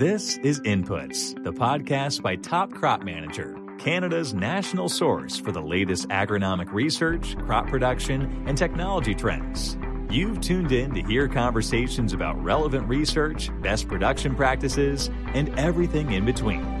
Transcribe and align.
This 0.00 0.38
is 0.38 0.60
Inputs, 0.60 1.34
the 1.44 1.52
podcast 1.52 2.22
by 2.22 2.36
Top 2.36 2.72
Crop 2.72 3.02
Manager, 3.02 3.54
Canada's 3.78 4.32
national 4.32 4.88
source 4.88 5.38
for 5.38 5.52
the 5.52 5.60
latest 5.60 6.08
agronomic 6.08 6.72
research, 6.72 7.36
crop 7.40 7.66
production, 7.68 8.42
and 8.46 8.56
technology 8.56 9.14
trends. 9.14 9.76
You've 10.08 10.40
tuned 10.40 10.72
in 10.72 10.94
to 10.94 11.02
hear 11.02 11.28
conversations 11.28 12.14
about 12.14 12.42
relevant 12.42 12.88
research, 12.88 13.50
best 13.60 13.88
production 13.88 14.34
practices, 14.34 15.10
and 15.34 15.50
everything 15.58 16.12
in 16.12 16.24
between. 16.24 16.79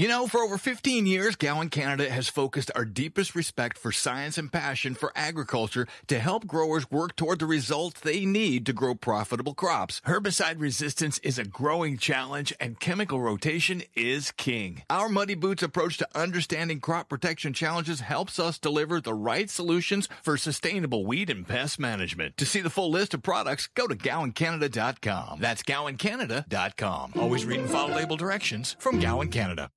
You 0.00 0.08
know, 0.08 0.26
for 0.26 0.40
over 0.40 0.56
15 0.56 1.04
years, 1.04 1.36
Gowan 1.36 1.68
Canada 1.68 2.08
has 2.08 2.26
focused 2.26 2.70
our 2.74 2.86
deepest 2.86 3.34
respect 3.34 3.76
for 3.76 3.92
science 3.92 4.38
and 4.38 4.50
passion 4.50 4.94
for 4.94 5.12
agriculture 5.14 5.86
to 6.06 6.18
help 6.18 6.46
growers 6.46 6.90
work 6.90 7.16
toward 7.16 7.38
the 7.38 7.44
results 7.44 8.00
they 8.00 8.24
need 8.24 8.64
to 8.64 8.72
grow 8.72 8.94
profitable 8.94 9.52
crops. 9.52 10.00
Herbicide 10.06 10.58
resistance 10.58 11.18
is 11.18 11.38
a 11.38 11.44
growing 11.44 11.98
challenge 11.98 12.50
and 12.58 12.80
chemical 12.80 13.20
rotation 13.20 13.82
is 13.94 14.30
king. 14.30 14.84
Our 14.88 15.10
Muddy 15.10 15.34
Boots 15.34 15.62
approach 15.62 15.98
to 15.98 16.08
understanding 16.14 16.80
crop 16.80 17.10
protection 17.10 17.52
challenges 17.52 18.00
helps 18.00 18.38
us 18.38 18.58
deliver 18.58 19.02
the 19.02 19.12
right 19.12 19.50
solutions 19.50 20.08
for 20.22 20.38
sustainable 20.38 21.04
weed 21.04 21.28
and 21.28 21.46
pest 21.46 21.78
management. 21.78 22.38
To 22.38 22.46
see 22.46 22.62
the 22.62 22.70
full 22.70 22.90
list 22.90 23.12
of 23.12 23.22
products, 23.22 23.68
go 23.74 23.86
to 23.86 23.94
gowancanada.com. 23.94 25.40
That's 25.40 25.62
gowancanada.com. 25.62 27.12
Always 27.16 27.44
read 27.44 27.60
and 27.60 27.68
follow 27.68 27.94
label 27.94 28.16
directions 28.16 28.76
from 28.78 28.98
Gowan 28.98 29.28
Canada. 29.28 29.70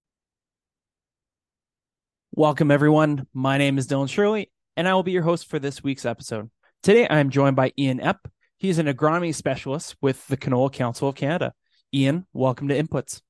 Welcome, 2.36 2.72
everyone. 2.72 3.28
My 3.32 3.60
name 3.60 3.78
is 3.78 3.86
Dylan 3.86 4.08
Sjolie, 4.08 4.50
and 4.76 4.88
I 4.88 4.96
will 4.96 5.04
be 5.04 5.12
your 5.12 5.22
host 5.22 5.48
for 5.48 5.60
this 5.60 5.84
week's 5.84 6.04
episode. 6.04 6.50
Today, 6.82 7.08
I 7.08 7.20
am 7.20 7.30
joined 7.30 7.56
by 7.56 7.74
Ian 7.78 8.00
Epp. 8.00 8.18
He 8.58 8.70
is 8.70 8.80
an 8.80 8.88
agronomy 8.88 9.36
specialist 9.36 9.96
with 10.02 10.26
the 10.26 10.36
Canola 10.36 10.74
Council 10.74 11.10
of 11.10 11.14
Canada. 11.14 11.54
Ian, 11.94 12.26
welcome 12.34 12.70
to 12.70 12.84
Inputs. 12.84 13.22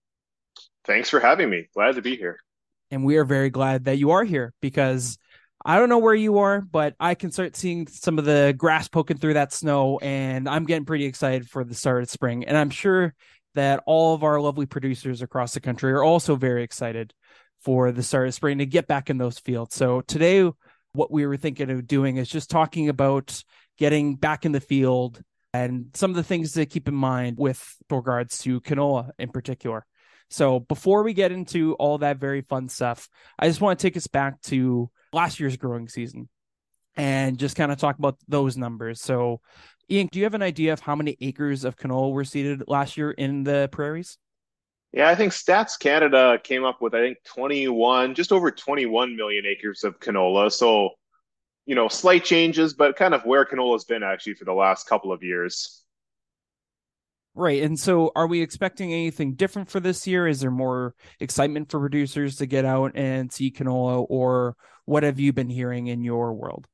Thanks 0.86 1.10
for 1.10 1.20
having 1.20 1.50
me. 1.50 1.68
Glad 1.76 1.96
to 1.96 2.02
be 2.02 2.16
here. 2.16 2.40
And 2.92 3.04
we 3.04 3.18
are 3.18 3.26
very 3.26 3.50
glad 3.50 3.84
that 3.86 3.98
you 3.98 4.12
are 4.12 4.24
here 4.24 4.54
because 4.62 5.18
I 5.66 5.80
don't 5.80 5.90
know 5.90 5.98
where 5.98 6.16
you 6.16 6.38
are, 6.38 6.62
but 6.62 6.96
I 6.98 7.16
can 7.16 7.30
start 7.34 7.58
seeing 7.58 7.88
some 7.88 8.18
of 8.18 8.24
the 8.24 8.56
grass 8.58 8.88
poking 8.88 9.18
through 9.18 9.34
that 9.34 9.52
snow, 9.52 10.00
and 10.00 10.48
I'm 10.48 10.64
getting 10.64 10.86
pretty 10.86 11.04
excited 11.04 11.50
for 11.50 11.66
the 11.66 11.76
start 11.76 12.04
of 12.04 12.10
spring. 12.10 12.46
And 12.46 12.56
I'm 12.56 12.70
sure 12.70 13.14
that 13.56 13.84
all 13.86 14.16
of 14.16 14.24
our 14.24 14.40
lovely 14.40 14.66
producers 14.66 15.22
across 15.22 15.54
the 15.54 15.60
country 15.60 15.92
are 15.92 16.04
also 16.04 16.38
very 16.38 16.64
excited 16.64 17.14
for 17.64 17.92
the 17.92 18.04
start 18.04 18.28
of 18.28 18.34
spring 18.34 18.58
to 18.60 18.66
get 18.66 18.88
back 18.88 19.10
in 19.10 19.18
those 19.18 19.40
fields. 19.40 19.76
So 19.76 20.02
today, 20.02 20.50
what 20.94 21.12
we 21.12 21.26
were 21.26 21.38
thinking 21.38 21.72
of 21.72 21.88
doing 21.88 22.18
is 22.18 22.30
just 22.30 22.50
talking 22.50 22.90
about 22.90 23.44
getting 23.78 24.16
back 24.16 24.46
in 24.46 24.52
the 24.52 24.60
field 24.60 25.22
and 25.54 25.88
some 25.94 26.12
of 26.12 26.16
the 26.16 26.24
things 26.24 26.54
to 26.54 26.66
keep 26.66 26.88
in 26.88 26.96
mind 26.96 27.38
with 27.38 27.76
regards 27.90 28.40
to 28.40 28.62
canola 28.62 29.12
in 29.18 29.30
particular. 29.30 29.86
So 30.30 30.60
before 30.60 31.04
we 31.04 31.14
get 31.14 31.32
into 31.32 31.74
all 31.76 32.00
that 32.00 32.18
very 32.18 32.42
fun 32.42 32.70
stuff, 32.70 33.08
I 33.38 33.48
just 33.48 33.62
want 33.62 33.80
to 33.80 33.84
take 33.88 33.98
us 33.98 34.08
back 34.08 34.42
to 34.44 34.90
last 35.12 35.40
year's 35.40 35.58
growing 35.58 35.88
season 35.88 36.28
and 36.96 37.38
just 37.38 37.56
kind 37.56 37.72
of 37.72 37.78
talk 37.78 37.98
about 37.98 38.18
those 38.28 38.58
numbers. 38.58 39.02
So 39.02 39.42
Ian, 39.92 40.08
do 40.12 40.20
you 40.20 40.26
have 40.26 40.34
an 40.34 40.42
idea 40.42 40.74
of 40.74 40.80
how 40.80 40.96
many 40.96 41.18
acres 41.22 41.66
of 41.66 41.76
canola 41.76 42.12
were 42.12 42.24
seeded 42.24 42.64
last 42.68 42.98
year 42.98 43.12
in 43.12 43.44
the 43.44 43.70
prairies? 43.72 44.18
Yeah, 44.94 45.10
I 45.10 45.16
think 45.16 45.34
Stats 45.34 45.78
Canada 45.78 46.40
came 46.44 46.64
up 46.64 46.80
with 46.80 46.94
I 46.94 47.00
think 47.00 47.18
21, 47.26 48.14
just 48.14 48.32
over 48.32 48.52
21 48.52 49.16
million 49.16 49.46
acres 49.46 49.84
of 49.84 50.00
canola. 50.00 50.52
So, 50.52 50.92
you 51.66 51.74
know, 51.74 51.88
slight 51.88 52.24
changes, 52.24 52.76
but 52.76 52.96
kind 52.96 53.16
of 53.16 53.26
where 53.26 53.44
canola's 53.44 53.86
been 53.86 54.04
actually 54.04 54.36
for 54.36 54.46
the 54.46 54.54
last 54.54 54.88
couple 54.88 55.12
of 55.12 55.24
years. 55.24 55.84
Right. 57.36 57.64
And 57.64 57.80
so 57.80 58.12
are 58.16 58.28
we 58.28 58.42
expecting 58.42 58.94
anything 58.94 59.34
different 59.34 59.72
for 59.72 59.80
this 59.80 60.06
year? 60.06 60.28
Is 60.28 60.42
there 60.42 60.52
more 60.52 60.94
excitement 61.20 61.72
for 61.72 61.80
producers 61.80 62.36
to 62.36 62.46
get 62.46 62.64
out 62.64 62.92
and 62.94 63.32
see 63.32 63.50
canola 63.50 64.06
or 64.08 64.56
what 64.86 65.02
have 65.02 65.20
you 65.20 65.34
been 65.34 65.50
hearing 65.50 65.88
in 65.88 66.04
your 66.04 66.34
world? 66.34 66.68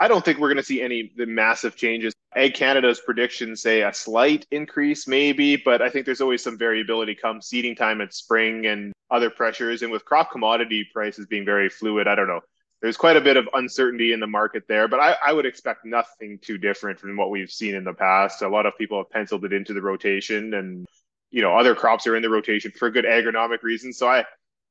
I 0.00 0.08
don't 0.08 0.24
think 0.24 0.38
we're 0.38 0.48
going 0.48 0.56
to 0.56 0.62
see 0.62 0.80
any 0.80 1.12
massive 1.14 1.76
changes. 1.76 2.14
Ag 2.34 2.54
Canada's 2.54 3.00
predictions 3.00 3.60
say 3.60 3.82
a 3.82 3.92
slight 3.92 4.46
increase, 4.50 5.06
maybe, 5.06 5.56
but 5.56 5.82
I 5.82 5.90
think 5.90 6.06
there's 6.06 6.22
always 6.22 6.42
some 6.42 6.56
variability 6.56 7.14
come 7.14 7.42
seeding 7.42 7.76
time 7.76 8.00
in 8.00 8.10
spring 8.10 8.64
and 8.66 8.94
other 9.10 9.28
pressures. 9.28 9.82
And 9.82 9.92
with 9.92 10.06
crop 10.06 10.30
commodity 10.30 10.88
prices 10.90 11.26
being 11.26 11.44
very 11.44 11.68
fluid, 11.68 12.08
I 12.08 12.14
don't 12.14 12.28
know. 12.28 12.40
There's 12.80 12.96
quite 12.96 13.18
a 13.18 13.20
bit 13.20 13.36
of 13.36 13.46
uncertainty 13.52 14.14
in 14.14 14.20
the 14.20 14.26
market 14.26 14.62
there, 14.68 14.88
but 14.88 15.00
I, 15.00 15.16
I 15.26 15.32
would 15.34 15.44
expect 15.44 15.84
nothing 15.84 16.38
too 16.40 16.56
different 16.56 16.98
from 16.98 17.14
what 17.14 17.28
we've 17.28 17.50
seen 17.50 17.74
in 17.74 17.84
the 17.84 17.92
past. 17.92 18.40
A 18.40 18.48
lot 18.48 18.64
of 18.64 18.72
people 18.78 18.96
have 18.96 19.10
penciled 19.10 19.44
it 19.44 19.52
into 19.52 19.74
the 19.74 19.82
rotation, 19.82 20.54
and 20.54 20.86
you 21.30 21.42
know 21.42 21.54
other 21.54 21.74
crops 21.74 22.06
are 22.06 22.16
in 22.16 22.22
the 22.22 22.30
rotation 22.30 22.70
for 22.70 22.90
good 22.90 23.04
agronomic 23.04 23.62
reasons. 23.62 23.98
So 23.98 24.08
I, 24.08 24.24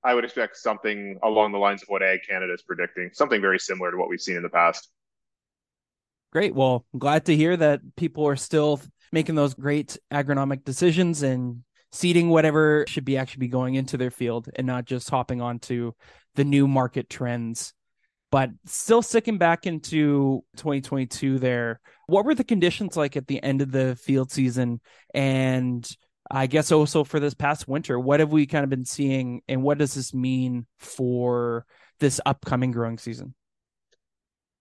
I 0.03 0.15
would 0.15 0.25
expect 0.25 0.57
something 0.57 1.19
along 1.21 1.51
the 1.51 1.59
lines 1.59 1.83
of 1.83 1.89
what 1.89 2.01
Ag 2.01 2.21
Canada 2.27 2.51
is 2.51 2.63
predicting, 2.63 3.11
something 3.13 3.41
very 3.41 3.59
similar 3.59 3.91
to 3.91 3.97
what 3.97 4.09
we've 4.09 4.19
seen 4.19 4.37
in 4.37 4.41
the 4.41 4.49
past. 4.49 4.89
Great. 6.31 6.53
Well, 6.53 6.85
I'm 6.93 6.99
glad 6.99 7.25
to 7.25 7.35
hear 7.35 7.57
that 7.57 7.81
people 7.95 8.27
are 8.27 8.35
still 8.35 8.79
making 9.11 9.35
those 9.35 9.55
great 9.55 9.97
agronomic 10.13 10.63
decisions 10.63 11.23
and 11.23 11.63
seeding 11.91 12.29
whatever 12.29 12.85
should 12.87 13.05
be 13.05 13.17
actually 13.17 13.39
be 13.39 13.47
going 13.47 13.73
into 13.75 13.97
their 13.97 14.11
field 14.11 14.47
and 14.55 14.67
not 14.67 14.85
just 14.85 15.09
hopping 15.09 15.41
onto 15.41 15.91
the 16.35 16.43
new 16.43 16.67
market 16.67 17.09
trends. 17.09 17.73
But 18.31 18.51
still 18.65 19.01
sticking 19.01 19.39
back 19.39 19.65
into 19.65 20.43
2022 20.57 21.39
there, 21.39 21.79
what 22.05 22.25
were 22.25 22.35
the 22.35 22.43
conditions 22.43 22.95
like 22.95 23.17
at 23.17 23.25
the 23.25 23.41
end 23.41 23.63
of 23.63 23.71
the 23.71 23.95
field 23.95 24.31
season? 24.31 24.81
And 25.15 25.89
I 26.29 26.45
guess 26.45 26.71
also 26.71 27.03
for 27.03 27.19
this 27.19 27.33
past 27.33 27.67
winter, 27.67 27.99
what 27.99 28.19
have 28.19 28.31
we 28.31 28.45
kind 28.45 28.63
of 28.63 28.69
been 28.69 28.85
seeing 28.85 29.41
and 29.47 29.63
what 29.63 29.79
does 29.79 29.95
this 29.95 30.13
mean 30.13 30.67
for 30.77 31.65
this 31.99 32.21
upcoming 32.23 32.69
growing 32.69 32.99
season? 32.99 33.33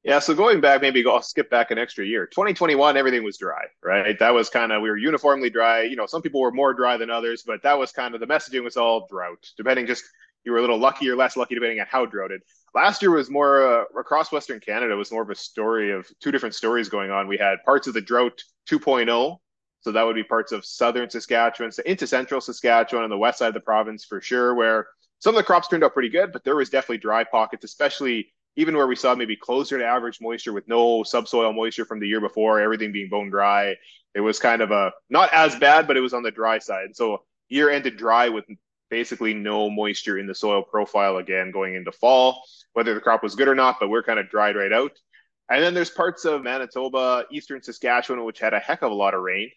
Yeah, 0.08 0.20
so 0.20 0.34
going 0.34 0.62
back, 0.62 0.80
maybe 0.80 1.04
I'll 1.06 1.20
skip 1.20 1.50
back 1.50 1.70
an 1.70 1.76
extra 1.76 2.02
year. 2.02 2.24
2021, 2.24 2.96
everything 2.96 3.24
was 3.24 3.36
dry, 3.36 3.64
right? 3.84 4.18
That 4.18 4.32
was 4.32 4.48
kind 4.48 4.72
of 4.72 4.80
we 4.80 4.88
were 4.88 4.96
uniformly 4.96 5.50
dry. 5.50 5.82
You 5.82 5.96
know, 5.96 6.06
some 6.06 6.22
people 6.22 6.40
were 6.40 6.50
more 6.50 6.72
dry 6.72 6.96
than 6.96 7.10
others, 7.10 7.42
but 7.46 7.62
that 7.62 7.78
was 7.78 7.92
kind 7.92 8.14
of 8.14 8.20
the 8.20 8.26
messaging 8.26 8.64
was 8.64 8.78
all 8.78 9.06
drought, 9.10 9.46
depending 9.58 9.86
just 9.86 10.02
you 10.44 10.52
were 10.52 10.58
a 10.58 10.60
little 10.62 10.78
lucky 10.78 11.10
or 11.10 11.14
less 11.14 11.36
lucky 11.36 11.56
depending 11.56 11.78
on 11.80 11.86
how 11.90 12.06
droughted. 12.06 12.40
Last 12.74 13.02
year 13.02 13.10
was 13.10 13.28
more 13.28 13.82
uh, 13.82 13.84
across 14.00 14.32
Western 14.32 14.60
Canada 14.60 14.96
was 14.96 15.12
more 15.12 15.20
of 15.20 15.28
a 15.28 15.34
story 15.34 15.92
of 15.92 16.06
two 16.20 16.32
different 16.32 16.54
stories 16.54 16.88
going 16.88 17.10
on. 17.10 17.28
We 17.28 17.36
had 17.36 17.62
parts 17.66 17.86
of 17.86 17.92
the 17.92 18.00
drought 18.00 18.42
2.0, 18.70 19.36
so 19.80 19.92
that 19.92 20.02
would 20.06 20.16
be 20.16 20.24
parts 20.24 20.52
of 20.52 20.64
southern 20.64 21.10
Saskatchewan 21.10 21.70
so 21.70 21.82
into 21.84 22.06
central 22.06 22.40
Saskatchewan 22.40 23.04
and 23.04 23.12
the 23.12 23.18
west 23.18 23.40
side 23.40 23.48
of 23.48 23.54
the 23.54 23.60
province 23.60 24.06
for 24.06 24.22
sure, 24.22 24.54
where 24.54 24.86
some 25.18 25.34
of 25.34 25.36
the 25.36 25.44
crops 25.44 25.68
turned 25.68 25.84
out 25.84 25.92
pretty 25.92 26.08
good, 26.08 26.32
but 26.32 26.44
there 26.44 26.56
was 26.56 26.70
definitely 26.70 26.96
dry 26.96 27.24
pockets, 27.24 27.64
especially 27.64 28.32
even 28.58 28.76
where 28.76 28.88
we 28.88 28.96
saw 28.96 29.14
maybe 29.14 29.36
closer 29.36 29.78
to 29.78 29.86
average 29.86 30.20
moisture 30.20 30.52
with 30.52 30.66
no 30.66 31.04
subsoil 31.04 31.52
moisture 31.52 31.84
from 31.84 32.00
the 32.00 32.08
year 32.08 32.20
before, 32.20 32.60
everything 32.60 32.90
being 32.90 33.08
bone 33.08 33.30
dry, 33.30 33.76
it 34.16 34.20
was 34.20 34.40
kind 34.40 34.60
of 34.62 34.72
a 34.72 34.90
not 35.08 35.32
as 35.32 35.54
bad, 35.54 35.86
but 35.86 35.96
it 35.96 36.00
was 36.00 36.12
on 36.12 36.24
the 36.24 36.32
dry 36.32 36.58
side. 36.58 36.88
So 36.96 37.22
year 37.48 37.70
ended 37.70 37.96
dry 37.96 38.30
with 38.30 38.44
basically 38.90 39.32
no 39.32 39.70
moisture 39.70 40.18
in 40.18 40.26
the 40.26 40.34
soil 40.34 40.64
profile 40.64 41.18
again 41.18 41.52
going 41.52 41.76
into 41.76 41.92
fall, 41.92 42.42
whether 42.72 42.94
the 42.94 43.00
crop 43.00 43.22
was 43.22 43.36
good 43.36 43.46
or 43.46 43.54
not, 43.54 43.76
but 43.78 43.90
we're 43.90 44.02
kind 44.02 44.18
of 44.18 44.28
dried 44.28 44.56
right 44.56 44.72
out. 44.72 44.90
And 45.48 45.62
then 45.62 45.72
there's 45.72 45.90
parts 45.90 46.24
of 46.24 46.42
Manitoba, 46.42 47.26
eastern 47.30 47.62
Saskatchewan, 47.62 48.24
which 48.24 48.40
had 48.40 48.54
a 48.54 48.58
heck 48.58 48.82
of 48.82 48.90
a 48.90 48.94
lot 48.94 49.14
of 49.14 49.22
rain, 49.22 49.52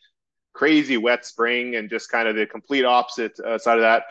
crazy 0.54 0.98
wet 0.98 1.26
spring, 1.26 1.76
and 1.76 1.90
just 1.90 2.12
kind 2.12 2.28
of 2.28 2.36
the 2.36 2.46
complete 2.46 2.86
opposite 2.86 3.40
uh, 3.40 3.58
side 3.58 3.80
of 3.80 3.82
that 3.82 4.04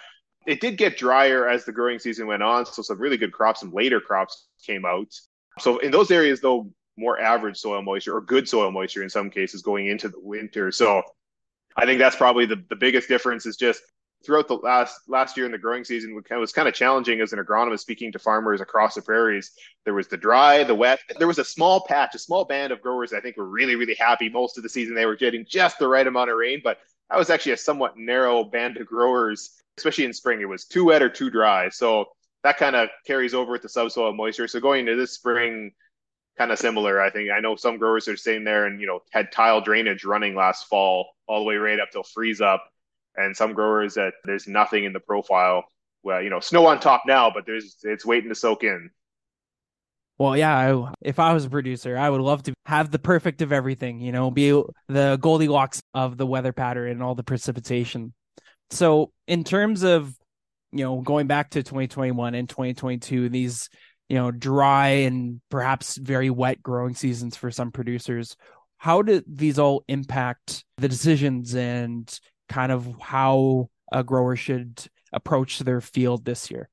it 0.47 0.61
did 0.61 0.79
get 0.79 0.97
drier 0.97 1.49
as 1.49 1.65
the 1.65 1.73
growing 1.73 1.99
season 1.99 2.27
went 2.27 2.43
on. 2.43 2.67
So 2.67 2.83
some 2.83 2.99
really 2.99 3.17
good 3.17 3.33
crops, 3.33 3.61
some 3.61 3.73
later 3.73 4.01
crops 4.01 4.47
came 4.65 4.85
out. 4.85 5.13
So 5.59 5.79
in 5.79 5.91
those 5.91 6.11
areas, 6.11 6.41
though, 6.41 6.71
more 6.97 7.21
average 7.21 7.59
soil 7.59 7.83
moisture 7.83 8.17
or 8.17 8.21
good 8.21 8.49
soil 8.49 8.71
moisture 8.71 9.03
in 9.03 9.11
some 9.11 9.31
cases 9.31 9.63
going 9.63 9.87
into 9.87 10.09
the 10.09 10.21
winter. 10.21 10.71
So 10.71 11.03
I 11.77 11.87
think 11.87 11.99
that's 11.99 12.17
probably 12.17 12.47
the, 12.47 12.63
the 12.69 12.77
biggest 12.77 13.09
difference 13.09 13.47
is 13.47 13.57
just 13.57 13.83
throughout 14.25 14.49
the 14.49 14.57
last 14.57 15.01
last 15.09 15.37
year 15.37 15.47
in 15.47 15.53
the 15.53 15.59
growing 15.59 15.85
season 15.85 16.23
it 16.31 16.37
was 16.37 16.53
kind 16.53 16.69
of 16.69 16.75
challenging 16.75 17.21
as 17.21 17.33
an 17.33 17.39
agronomist 17.39 17.81
speaking 17.81 18.13
to 18.13 18.19
farmers 18.19 18.61
across 18.61 18.95
the 18.95 19.03
prairies 19.03 19.53
there 19.85 19.95
was 19.95 20.09
the 20.09 20.17
dry 20.17 20.63
the 20.63 20.75
wet 20.75 21.01
there 21.19 21.27
was 21.27 21.39
a 21.39 21.45
small 21.45 21.81
patch 21.87 22.15
a 22.15 22.19
small 22.19 22.45
band 22.45 22.71
of 22.71 22.83
growers 22.83 23.13
i 23.13 23.21
think 23.21 23.37
were 23.37 23.49
really 23.49 23.77
really 23.77 23.95
happy 23.95 24.29
most 24.29 24.59
of 24.59 24.63
the 24.63 24.69
season 24.69 24.95
they 24.95 25.07
were 25.07 25.17
getting 25.17 25.45
just 25.49 25.79
the 25.79 25.89
right 25.89 26.07
amount 26.07 26.31
of 26.31 26.37
rain 26.37 26.61
but 26.63 26.79
that 27.09 27.19
was 27.19 27.31
actually 27.31 27.53
a 27.53 27.57
somewhat 27.57 27.97
narrow 27.97 28.45
band 28.45 28.77
of 28.77 28.87
growers 28.87 29.60
especially 29.81 30.05
in 30.05 30.13
spring, 30.13 30.41
it 30.41 30.49
was 30.49 30.65
too 30.65 30.87
wet 30.87 31.03
or 31.03 31.09
too 31.09 31.31
dry. 31.31 31.69
So 31.71 32.07
that 32.43 32.59
kind 32.59 32.77
of 32.77 32.89
carries 33.07 33.35
over 33.35 33.53
with 33.53 33.63
the 33.63 33.69
subsoil 33.69 34.13
moisture. 34.13 34.49
So 34.49 34.61
going 34.61 34.81
into 34.81 34.97
this 34.97 35.13
spring, 35.13 35.73
kind 36.39 36.53
of 36.53 36.59
similar. 36.59 37.01
I 37.01 37.11
think 37.11 37.31
I 37.31 37.41
know 37.41 37.57
some 37.57 37.77
growers 37.77 38.09
are 38.09 38.17
sitting 38.17 38.45
there 38.45 38.67
and 38.67 38.81
you 38.81 38.87
know 38.87 39.01
had 39.11 39.33
tile 39.33 39.61
drainage 39.61 40.05
running 40.05 40.35
last 40.35 40.69
fall 40.69 41.09
all 41.27 41.41
the 41.41 41.45
way 41.45 41.57
right 41.57 41.81
up 41.81 41.91
till 41.93 42.03
freeze 42.03 42.41
up, 42.41 42.65
and 43.17 43.37
some 43.37 43.53
growers 43.53 43.95
that 43.95 44.15
there's 44.25 44.47
nothing 44.49 44.85
in 44.85 44.93
the 44.93 45.01
profile. 45.01 45.65
Well, 46.03 46.23
you 46.23 46.31
know, 46.31 46.41
snow 46.41 46.67
on 46.67 46.81
top 46.81 47.03
now, 47.07 47.31
but 47.31 47.45
there's 47.47 47.77
it's 47.83 48.07
waiting 48.07 48.31
to 48.31 48.35
soak 48.35 48.65
in. 48.65 48.91
Well, 50.19 50.37
yeah, 50.37 50.55
I, 50.55 50.93
if 51.01 51.19
I 51.19 51.33
was 51.33 51.47
a 51.47 51.51
producer, 51.51 51.97
I 51.97 52.11
would 52.11 52.21
love 52.21 52.43
to 52.43 52.53
have 52.67 52.91
the 52.91 52.99
perfect 52.99 53.41
of 53.41 53.53
everything, 53.53 54.01
you 54.01 54.13
know, 54.13 54.31
be 54.31 54.51
the 54.87 55.17
Goldilocks 55.19 55.81
of 55.95 56.19
the 56.19 56.27
weather 56.27 56.53
pattern 56.53 56.91
and 56.91 57.03
all 57.03 57.15
the 57.15 57.23
precipitation. 57.23 58.13
So, 58.71 59.13
in 59.27 59.45
terms 59.45 59.83
of, 59.83 60.15
you 60.73 60.85
know, 60.85 61.01
going 61.01 61.27
back 61.27 61.51
to 61.51 61.63
2021 61.63 62.35
and 62.35 62.49
2022, 62.49 63.29
these, 63.29 63.69
you 64.09 64.17
know, 64.17 64.31
dry 64.31 64.89
and 64.89 65.41
perhaps 65.51 65.97
very 65.97 66.31
wet 66.31 66.63
growing 66.63 66.95
seasons 66.95 67.37
for 67.37 67.51
some 67.51 67.73
producers, 67.73 68.37
how 68.79 69.03
do 69.03 69.23
these 69.27 69.59
all 69.59 69.85
impact 69.89 70.65
the 70.79 70.89
decisions 70.89 71.55
and 71.55 72.19
kind 72.49 72.73
of 72.73 72.89
how 73.01 73.69
a 73.93 74.05
grower 74.05 74.37
should 74.37 74.87
approach 75.13 75.59
their 75.59 75.81
field 75.81 76.25
this 76.25 76.51
year? 76.51 76.69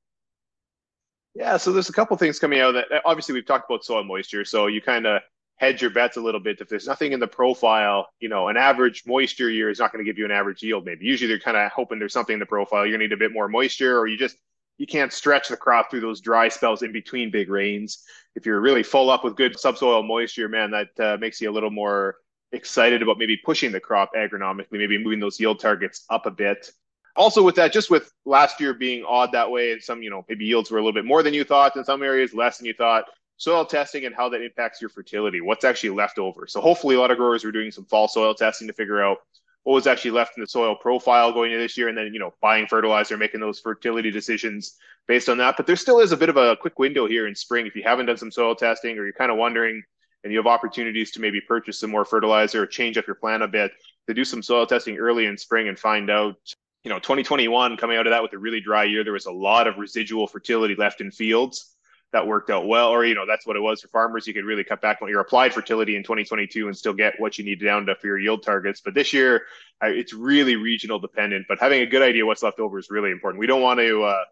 Yeah, 1.33 1.57
so 1.57 1.71
there's 1.71 1.89
a 1.89 1.93
couple 1.93 2.17
things 2.17 2.39
coming 2.39 2.59
out 2.59 2.73
that 2.73 2.85
obviously 3.05 3.33
we've 3.33 3.45
talked 3.45 3.69
about 3.69 3.83
soil 3.83 4.03
moisture. 4.03 4.45
So 4.45 4.67
you 4.67 4.81
kind 4.81 5.05
of 5.05 5.21
hedge 5.57 5.81
your 5.81 5.91
bets 5.91 6.17
a 6.17 6.21
little 6.21 6.39
bit. 6.39 6.61
If 6.61 6.69
there's 6.69 6.87
nothing 6.87 7.11
in 7.11 7.19
the 7.19 7.27
profile, 7.27 8.07
you 8.19 8.29
know, 8.29 8.47
an 8.47 8.57
average 8.57 9.03
moisture 9.05 9.49
year 9.49 9.69
is 9.69 9.79
not 9.79 9.91
going 9.91 10.03
to 10.03 10.09
give 10.09 10.17
you 10.17 10.25
an 10.25 10.31
average 10.31 10.63
yield. 10.63 10.85
Maybe 10.85 11.05
usually 11.05 11.27
they're 11.27 11.39
kind 11.39 11.57
of 11.57 11.71
hoping 11.71 11.99
there's 11.99 12.13
something 12.13 12.33
in 12.33 12.39
the 12.39 12.45
profile. 12.45 12.85
You're 12.85 12.97
going 12.97 13.09
to 13.09 13.15
need 13.15 13.23
a 13.23 13.27
bit 13.27 13.33
more 13.33 13.47
moisture, 13.47 13.99
or 13.99 14.07
you 14.07 14.17
just 14.17 14.37
you 14.77 14.85
can't 14.85 15.11
stretch 15.11 15.49
the 15.49 15.57
crop 15.57 15.89
through 15.89 16.01
those 16.01 16.21
dry 16.21 16.49
spells 16.49 16.83
in 16.83 16.91
between 16.91 17.31
big 17.31 17.49
rains. 17.49 18.03
If 18.35 18.45
you're 18.45 18.61
really 18.61 18.83
full 18.83 19.09
up 19.09 19.23
with 19.23 19.35
good 19.35 19.59
subsoil 19.59 20.03
moisture, 20.03 20.47
man, 20.47 20.71
that 20.71 20.99
uh, 20.99 21.17
makes 21.17 21.41
you 21.41 21.49
a 21.49 21.53
little 21.53 21.71
more 21.71 22.17
excited 22.51 23.01
about 23.01 23.17
maybe 23.17 23.37
pushing 23.37 23.71
the 23.71 23.79
crop 23.79 24.11
agronomically, 24.15 24.73
maybe 24.73 24.97
moving 24.97 25.19
those 25.19 25.39
yield 25.39 25.59
targets 25.59 26.05
up 26.09 26.27
a 26.27 26.31
bit 26.31 26.71
also 27.17 27.43
with 27.43 27.55
that, 27.55 27.73
just 27.73 27.89
with 27.89 28.13
last 28.25 28.61
year 28.61 28.73
being 28.73 29.03
odd 29.03 29.31
that 29.31 29.49
way, 29.49 29.71
and 29.71 29.81
some, 29.81 30.01
you 30.01 30.09
know, 30.09 30.23
maybe 30.29 30.45
yields 30.45 30.71
were 30.71 30.77
a 30.77 30.81
little 30.81 30.93
bit 30.93 31.03
more 31.03 31.23
than 31.23 31.33
you 31.33 31.43
thought 31.43 31.75
in 31.75 31.83
some 31.83 32.03
areas, 32.03 32.33
less 32.33 32.57
than 32.59 32.67
you 32.67 32.73
thought. 32.73 33.05
Soil 33.37 33.65
testing 33.65 34.05
and 34.05 34.15
how 34.15 34.29
that 34.29 34.41
impacts 34.41 34.81
your 34.81 34.89
fertility, 34.89 35.41
what's 35.41 35.63
actually 35.63 35.91
left 35.91 36.17
over. 36.17 36.47
So 36.47 36.59
hopefully, 36.59 36.95
a 36.95 36.99
lot 36.99 37.11
of 37.11 37.17
growers 37.17 37.45
are 37.45 37.51
doing 37.51 37.71
some 37.71 37.85
fall 37.85 38.07
soil 38.07 38.33
testing 38.33 38.67
to 38.67 38.73
figure 38.73 39.01
out 39.01 39.17
what 39.63 39.73
was 39.73 39.87
actually 39.87 40.11
left 40.11 40.37
in 40.37 40.41
the 40.41 40.47
soil 40.47 40.75
profile 40.75 41.31
going 41.31 41.51
into 41.51 41.61
this 41.61 41.77
year, 41.77 41.89
and 41.89 41.97
then 41.97 42.13
you 42.13 42.19
know, 42.19 42.33
buying 42.41 42.67
fertilizer, 42.67 43.17
making 43.17 43.41
those 43.41 43.59
fertility 43.59 44.11
decisions 44.11 44.77
based 45.07 45.29
on 45.29 45.37
that. 45.37 45.55
But 45.57 45.67
there 45.67 45.75
still 45.75 45.99
is 45.99 46.11
a 46.11 46.17
bit 46.17 46.29
of 46.29 46.37
a 46.37 46.55
quick 46.55 46.79
window 46.79 47.07
here 47.07 47.27
in 47.27 47.35
spring 47.35 47.67
if 47.67 47.75
you 47.75 47.83
haven't 47.83 48.07
done 48.07 48.17
some 48.17 48.31
soil 48.31 48.55
testing 48.55 48.97
or 48.97 49.03
you're 49.03 49.13
kind 49.13 49.31
of 49.31 49.37
wondering 49.37 49.83
and 50.23 50.33
you 50.33 50.39
have 50.39 50.47
opportunities 50.47 51.11
to 51.11 51.21
maybe 51.21 51.39
purchase 51.39 51.79
some 51.79 51.89
more 51.89 52.05
fertilizer 52.05 52.63
or 52.63 52.65
change 52.65 52.97
up 52.97 53.07
your 53.07 53.15
plan 53.15 53.41
a 53.43 53.47
bit 53.47 53.71
to 54.07 54.13
do 54.13 54.25
some 54.25 54.41
soil 54.41 54.65
testing 54.65 54.97
early 54.97 55.25
in 55.25 55.37
spring 55.37 55.67
and 55.67 55.77
find 55.79 56.09
out 56.09 56.35
you 56.83 56.89
know 56.89 56.99
2021 56.99 57.77
coming 57.77 57.97
out 57.97 58.07
of 58.07 58.11
that 58.11 58.21
with 58.21 58.33
a 58.33 58.37
really 58.37 58.59
dry 58.59 58.83
year 58.83 59.03
there 59.03 59.13
was 59.13 59.25
a 59.25 59.31
lot 59.31 59.67
of 59.67 59.77
residual 59.77 60.27
fertility 60.27 60.75
left 60.75 61.01
in 61.01 61.11
fields 61.11 61.76
that 62.13 62.25
worked 62.25 62.49
out 62.49 62.67
well 62.67 62.89
or 62.89 63.05
you 63.05 63.15
know 63.15 63.25
that's 63.25 63.45
what 63.45 63.55
it 63.55 63.59
was 63.59 63.81
for 63.81 63.89
farmers. 63.89 64.27
You 64.27 64.33
could 64.33 64.45
really 64.45 64.63
cut 64.63 64.81
back 64.81 64.99
on 65.01 65.09
your 65.09 65.19
applied 65.19 65.53
fertility 65.53 65.95
in 65.95 66.03
2022 66.03 66.67
and 66.67 66.77
still 66.77 66.93
get 66.93 67.19
what 67.19 67.37
you 67.37 67.43
need 67.43 67.63
down 67.63 67.85
to 67.87 67.95
for 67.95 68.07
your 68.07 68.19
yield 68.19 68.43
targets. 68.43 68.81
But 68.81 68.93
this 68.93 69.13
year 69.13 69.43
it's 69.81 70.13
really 70.13 70.55
regional 70.55 70.99
dependent 70.99 71.45
but 71.47 71.59
having 71.59 71.81
a 71.81 71.85
good 71.85 72.01
idea 72.01 72.25
what's 72.25 72.43
left 72.43 72.59
over 72.59 72.79
is 72.79 72.89
really 72.89 73.11
important. 73.11 73.39
We 73.39 73.47
don't 73.47 73.61
want 73.61 73.79
to 73.79 74.03
uh, 74.03 74.23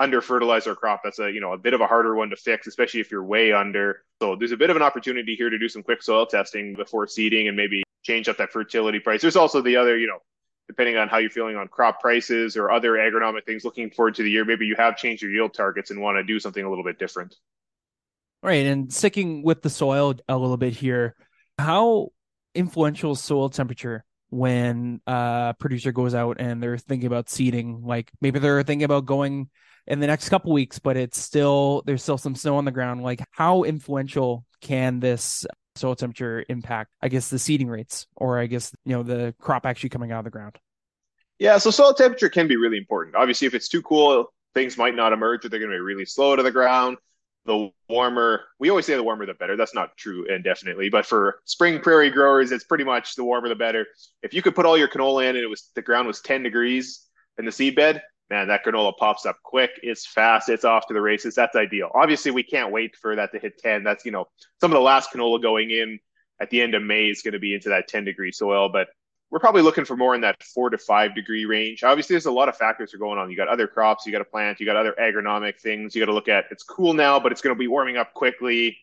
under 0.00 0.20
fertilize 0.20 0.66
our 0.66 0.74
crop. 0.74 1.02
That's 1.04 1.18
a 1.18 1.30
you 1.30 1.40
know 1.40 1.52
a 1.52 1.58
bit 1.58 1.74
of 1.74 1.80
a 1.80 1.86
harder 1.86 2.14
one 2.14 2.30
to 2.30 2.36
fix 2.36 2.66
especially 2.66 3.00
if 3.00 3.10
you're 3.10 3.24
way 3.24 3.52
under. 3.52 4.02
So 4.22 4.36
there's 4.36 4.52
a 4.52 4.56
bit 4.56 4.70
of 4.70 4.76
an 4.76 4.82
opportunity 4.82 5.34
here 5.34 5.50
to 5.50 5.58
do 5.58 5.68
some 5.68 5.82
quick 5.82 6.02
soil 6.02 6.26
testing 6.26 6.74
before 6.74 7.06
seeding 7.06 7.48
and 7.48 7.56
maybe 7.56 7.82
change 8.02 8.28
up 8.28 8.38
that 8.38 8.52
fertility 8.52 9.00
price. 9.00 9.20
There's 9.20 9.36
also 9.36 9.60
the 9.60 9.76
other 9.76 9.98
you 9.98 10.06
know 10.06 10.20
depending 10.68 10.96
on 10.96 11.08
how 11.08 11.18
you're 11.18 11.30
feeling 11.30 11.56
on 11.56 11.66
crop 11.66 12.00
prices 12.00 12.56
or 12.56 12.70
other 12.70 12.92
agronomic 12.92 13.44
things 13.44 13.64
looking 13.64 13.90
forward 13.90 14.14
to 14.14 14.22
the 14.22 14.30
year 14.30 14.44
maybe 14.44 14.66
you 14.66 14.76
have 14.76 14.96
changed 14.96 15.22
your 15.22 15.32
yield 15.32 15.52
targets 15.52 15.90
and 15.90 16.00
want 16.00 16.16
to 16.16 16.22
do 16.22 16.38
something 16.38 16.64
a 16.64 16.68
little 16.68 16.84
bit 16.84 16.98
different. 16.98 17.34
Right 18.42 18.66
and 18.66 18.92
sticking 18.92 19.42
with 19.42 19.62
the 19.62 19.70
soil 19.70 20.14
a 20.28 20.36
little 20.36 20.56
bit 20.56 20.74
here 20.74 21.16
how 21.58 22.10
influential 22.54 23.12
is 23.12 23.20
soil 23.20 23.48
temperature 23.48 24.04
when 24.30 25.00
a 25.06 25.54
producer 25.58 25.90
goes 25.90 26.14
out 26.14 26.36
and 26.38 26.62
they're 26.62 26.78
thinking 26.78 27.06
about 27.06 27.28
seeding? 27.28 27.82
Like 27.82 28.12
maybe 28.20 28.38
they're 28.38 28.62
thinking 28.62 28.84
about 28.84 29.06
going 29.06 29.48
in 29.86 30.00
the 30.00 30.06
next 30.06 30.28
couple 30.28 30.52
weeks 30.52 30.78
but 30.78 30.98
it's 30.98 31.18
still 31.18 31.82
there's 31.86 32.02
still 32.02 32.18
some 32.18 32.34
snow 32.34 32.56
on 32.56 32.64
the 32.64 32.70
ground. 32.70 33.02
Like 33.02 33.24
how 33.30 33.64
influential 33.64 34.44
can 34.60 35.00
this 35.00 35.46
soil 35.78 35.94
temperature 35.94 36.44
impact, 36.48 36.90
I 37.00 37.08
guess, 37.08 37.30
the 37.30 37.38
seeding 37.38 37.68
rates 37.68 38.06
or 38.16 38.38
I 38.38 38.46
guess, 38.46 38.74
you 38.84 38.92
know, 38.92 39.02
the 39.02 39.34
crop 39.40 39.66
actually 39.66 39.90
coming 39.90 40.12
out 40.12 40.20
of 40.20 40.24
the 40.24 40.30
ground? 40.30 40.58
Yeah, 41.38 41.58
so 41.58 41.70
soil 41.70 41.94
temperature 41.94 42.28
can 42.28 42.48
be 42.48 42.56
really 42.56 42.78
important. 42.78 43.16
Obviously, 43.16 43.46
if 43.46 43.54
it's 43.54 43.68
too 43.68 43.82
cool, 43.82 44.32
things 44.54 44.76
might 44.76 44.94
not 44.94 45.12
emerge 45.12 45.44
or 45.44 45.48
they're 45.48 45.60
going 45.60 45.70
to 45.70 45.76
be 45.76 45.80
really 45.80 46.04
slow 46.04 46.34
to 46.36 46.42
the 46.42 46.50
ground. 46.50 46.96
The 47.46 47.70
warmer, 47.88 48.42
we 48.58 48.68
always 48.68 48.84
say 48.84 48.94
the 48.94 49.02
warmer 49.02 49.24
the 49.24 49.34
better. 49.34 49.56
That's 49.56 49.74
not 49.74 49.96
true 49.96 50.26
indefinitely, 50.26 50.90
but 50.90 51.06
for 51.06 51.40
spring 51.44 51.80
prairie 51.80 52.10
growers, 52.10 52.52
it's 52.52 52.64
pretty 52.64 52.84
much 52.84 53.14
the 53.14 53.24
warmer 53.24 53.48
the 53.48 53.54
better. 53.54 53.86
If 54.22 54.34
you 54.34 54.42
could 54.42 54.54
put 54.54 54.66
all 54.66 54.76
your 54.76 54.88
canola 54.88 55.22
in 55.30 55.36
and 55.36 55.44
it 55.44 55.48
was 55.48 55.70
the 55.74 55.80
ground 55.80 56.06
was 56.08 56.20
10 56.20 56.42
degrees 56.42 57.06
in 57.38 57.46
the 57.46 57.52
seed 57.52 57.76
bed, 57.76 58.02
man, 58.30 58.48
that 58.48 58.64
canola 58.64 58.96
pops 58.96 59.26
up 59.26 59.36
quick. 59.42 59.70
It's 59.82 60.06
fast. 60.06 60.48
It's 60.48 60.64
off 60.64 60.86
to 60.88 60.94
the 60.94 61.00
races. 61.00 61.34
That's 61.34 61.56
ideal. 61.56 61.90
Obviously, 61.94 62.30
we 62.30 62.42
can't 62.42 62.72
wait 62.72 62.96
for 62.96 63.16
that 63.16 63.32
to 63.32 63.38
hit 63.38 63.58
10. 63.58 63.84
That's, 63.84 64.04
you 64.04 64.12
know, 64.12 64.26
some 64.60 64.70
of 64.70 64.76
the 64.76 64.82
last 64.82 65.12
canola 65.12 65.40
going 65.40 65.70
in 65.70 65.98
at 66.40 66.50
the 66.50 66.60
end 66.60 66.74
of 66.74 66.82
May 66.82 67.06
is 67.06 67.22
going 67.22 67.32
to 67.32 67.38
be 67.38 67.54
into 67.54 67.70
that 67.70 67.88
10 67.88 68.04
degree 68.04 68.32
soil, 68.32 68.68
but 68.68 68.88
we're 69.30 69.40
probably 69.40 69.62
looking 69.62 69.84
for 69.84 69.96
more 69.96 70.14
in 70.14 70.22
that 70.22 70.42
four 70.42 70.70
to 70.70 70.78
five 70.78 71.14
degree 71.14 71.44
range. 71.44 71.84
Obviously, 71.84 72.14
there's 72.14 72.26
a 72.26 72.32
lot 72.32 72.48
of 72.48 72.56
factors 72.56 72.94
are 72.94 72.98
going 72.98 73.18
on. 73.18 73.30
You 73.30 73.36
got 73.36 73.48
other 73.48 73.66
crops, 73.66 74.06
you 74.06 74.12
got 74.12 74.18
to 74.18 74.24
plant, 74.24 74.58
you 74.58 74.66
got 74.66 74.76
other 74.76 74.94
agronomic 74.98 75.60
things. 75.60 75.94
You 75.94 76.00
got 76.00 76.06
to 76.06 76.14
look 76.14 76.28
at. 76.28 76.46
It's 76.50 76.62
cool 76.62 76.94
now, 76.94 77.20
but 77.20 77.32
it's 77.32 77.42
going 77.42 77.54
to 77.54 77.58
be 77.58 77.68
warming 77.68 77.96
up 77.96 78.14
quickly. 78.14 78.78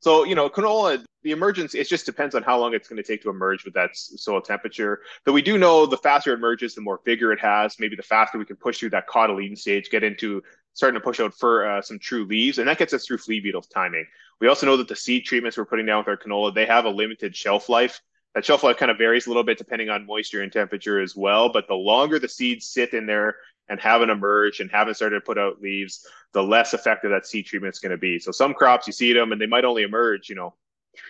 So, 0.00 0.24
you 0.24 0.34
know, 0.34 0.48
canola, 0.48 1.04
the 1.22 1.32
emergence, 1.32 1.74
it 1.74 1.88
just 1.88 2.06
depends 2.06 2.34
on 2.34 2.42
how 2.42 2.58
long 2.58 2.72
it's 2.72 2.88
going 2.88 2.96
to 2.96 3.06
take 3.06 3.22
to 3.22 3.30
emerge 3.30 3.64
with 3.64 3.74
that 3.74 3.90
soil 3.94 4.40
temperature. 4.40 5.00
But 5.26 5.34
we 5.34 5.42
do 5.42 5.58
know 5.58 5.84
the 5.84 5.98
faster 5.98 6.32
it 6.32 6.38
emerges, 6.38 6.74
the 6.74 6.80
more 6.80 7.00
vigor 7.04 7.32
it 7.32 7.40
has. 7.40 7.76
Maybe 7.78 7.96
the 7.96 8.02
faster 8.02 8.38
we 8.38 8.46
can 8.46 8.56
push 8.56 8.78
through 8.78 8.90
that 8.90 9.08
cotyledon 9.08 9.58
stage, 9.58 9.90
get 9.90 10.02
into 10.02 10.42
starting 10.72 10.98
to 10.98 11.04
push 11.04 11.20
out 11.20 11.34
for 11.34 11.68
uh, 11.68 11.82
some 11.82 11.98
true 11.98 12.24
leaves, 12.24 12.58
and 12.58 12.66
that 12.68 12.78
gets 12.78 12.94
us 12.94 13.06
through 13.06 13.18
flea 13.18 13.40
beetle 13.40 13.60
timing. 13.62 14.06
We 14.40 14.48
also 14.48 14.64
know 14.64 14.78
that 14.78 14.88
the 14.88 14.96
seed 14.96 15.26
treatments 15.26 15.58
we're 15.58 15.66
putting 15.66 15.84
down 15.84 15.98
with 15.98 16.08
our 16.08 16.16
canola, 16.16 16.54
they 16.54 16.66
have 16.66 16.86
a 16.86 16.90
limited 16.90 17.36
shelf 17.36 17.68
life. 17.68 18.00
That 18.34 18.44
shelf 18.44 18.62
life 18.62 18.78
kind 18.78 18.90
of 18.90 18.96
varies 18.96 19.26
a 19.26 19.30
little 19.30 19.42
bit 19.42 19.58
depending 19.58 19.90
on 19.90 20.06
moisture 20.06 20.40
and 20.40 20.52
temperature 20.52 21.00
as 21.00 21.14
well. 21.14 21.52
But 21.52 21.66
the 21.68 21.74
longer 21.74 22.18
the 22.18 22.28
seeds 22.28 22.66
sit 22.66 22.94
in 22.94 23.04
there 23.04 23.36
and 23.70 23.80
haven't 23.80 24.10
emerged 24.10 24.60
and 24.60 24.70
haven't 24.70 24.94
started 24.94 25.14
to 25.14 25.20
put 25.22 25.38
out 25.38 25.62
leaves, 25.62 26.06
the 26.32 26.42
less 26.42 26.74
effective 26.74 27.10
that 27.10 27.26
seed 27.26 27.46
treatment 27.46 27.74
is 27.74 27.78
going 27.78 27.92
to 27.92 27.96
be. 27.96 28.18
So 28.18 28.32
some 28.32 28.52
crops 28.52 28.86
you 28.86 28.92
seed 28.92 29.16
them 29.16 29.32
and 29.32 29.40
they 29.40 29.46
might 29.46 29.64
only 29.64 29.84
emerge, 29.84 30.28
you 30.28 30.34
know, 30.34 30.54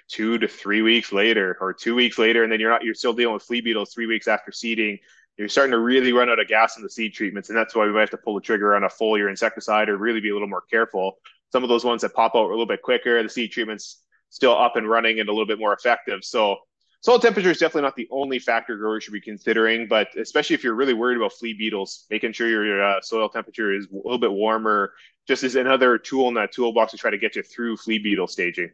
two 0.09 0.39
to 0.39 0.47
three 0.47 0.83
weeks 0.83 1.13
later 1.13 1.57
or 1.61 1.73
two 1.73 1.95
weeks 1.95 2.19
later, 2.19 2.45
and 2.45 2.53
then 2.53 2.61
you're 2.61 2.71
not 2.71 2.85
you're 2.85 2.95
still 2.95 3.15
dealing 3.15 3.35
with 3.35 3.43
flea 3.43 3.63
beetles 3.63 3.93
three 3.93 4.07
weeks 4.07 4.29
after 4.29 4.53
seeding. 4.53 4.99
You're 5.39 5.49
starting 5.49 5.73
to 5.73 5.79
really 5.79 6.13
run 6.13 6.29
out 6.29 6.39
of 6.39 6.49
gas 6.49 6.77
in 6.77 6.83
the 6.83 6.91
seed 6.91 7.15
treatments, 7.15 7.49
and 7.49 7.57
that's 7.57 7.75
why 7.75 7.87
we 7.87 7.93
might 7.93 8.01
have 8.01 8.11
to 8.11 8.19
pull 8.19 8.35
the 8.35 8.43
trigger 8.43 8.77
on 8.77 8.85
a 8.85 8.89
foliar 8.89 9.31
insecticide 9.31 9.89
or 9.89 9.97
really 9.97 10.21
be 10.21 10.29
a 10.29 10.35
little 10.35 10.49
more 10.49 10.65
careful. 10.71 11.15
Some 11.51 11.63
of 11.63 11.71
those 11.71 11.85
ones 11.85 12.03
that 12.03 12.13
pop 12.13 12.35
out 12.35 12.47
a 12.47 12.51
little 12.51 12.67
bit 12.67 12.83
quicker, 12.83 13.21
the 13.23 13.29
seed 13.29 13.51
treatment's 13.51 14.03
still 14.29 14.57
up 14.57 14.77
and 14.77 14.89
running 14.89 15.19
and 15.19 15.29
a 15.29 15.33
little 15.33 15.47
bit 15.47 15.59
more 15.59 15.73
effective. 15.73 16.25
So 16.25 16.59
Soil 17.03 17.19
temperature 17.19 17.51
is 17.51 17.59
definitely 17.59 17.83
not 17.83 17.97
the 17.97 18.09
only 18.11 18.39
factor 18.39 18.77
growers 18.77 19.05
should 19.05 19.15
be 19.15 19.23
considering, 19.23 19.89
but 19.89 20.09
especially 20.19 20.53
if 20.53 20.63
you're 20.63 20.75
really 20.75 20.93
worried 20.93 21.17
about 21.17 21.33
flea 21.33 21.55
beetles, 21.55 22.05
making 22.11 22.33
sure 22.33 22.49
your 22.49 22.83
uh, 22.83 23.01
soil 23.01 23.29
temperature 23.29 23.75
is 23.75 23.87
a 23.87 23.97
little 23.97 24.19
bit 24.19 24.31
warmer 24.31 24.93
just 25.27 25.45
is 25.45 25.55
another 25.55 25.97
tool 25.97 26.29
in 26.29 26.35
that 26.35 26.53
toolbox 26.53 26.91
to 26.91 26.99
try 26.99 27.11
to 27.11 27.17
get 27.17 27.37
you 27.37 27.43
through 27.43 27.77
flea 27.77 27.99
beetle 27.99 28.27
staging. 28.27 28.71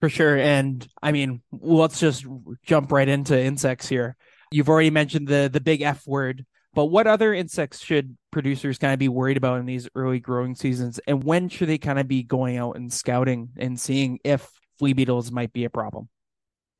For 0.00 0.08
sure. 0.08 0.36
And 0.36 0.86
I 1.02 1.12
mean, 1.12 1.40
let's 1.52 2.00
just 2.00 2.26
jump 2.64 2.90
right 2.92 3.08
into 3.08 3.40
insects 3.40 3.88
here. 3.88 4.16
You've 4.50 4.68
already 4.68 4.90
mentioned 4.90 5.28
the 5.28 5.48
the 5.50 5.60
big 5.60 5.82
F 5.82 6.06
word, 6.06 6.44
but 6.74 6.86
what 6.86 7.06
other 7.06 7.32
insects 7.32 7.80
should 7.80 8.16
producers 8.30 8.78
kind 8.78 8.92
of 8.92 8.98
be 8.98 9.08
worried 9.08 9.36
about 9.36 9.60
in 9.60 9.66
these 9.66 9.88
early 9.94 10.20
growing 10.20 10.54
seasons? 10.54 10.98
And 11.06 11.22
when 11.22 11.48
should 11.48 11.68
they 11.68 11.78
kind 11.78 11.98
of 11.98 12.08
be 12.08 12.22
going 12.22 12.56
out 12.56 12.76
and 12.76 12.92
scouting 12.92 13.50
and 13.56 13.78
seeing 13.78 14.18
if 14.24 14.50
flea 14.78 14.94
beetles 14.94 15.30
might 15.30 15.52
be 15.52 15.64
a 15.64 15.70
problem? 15.70 16.08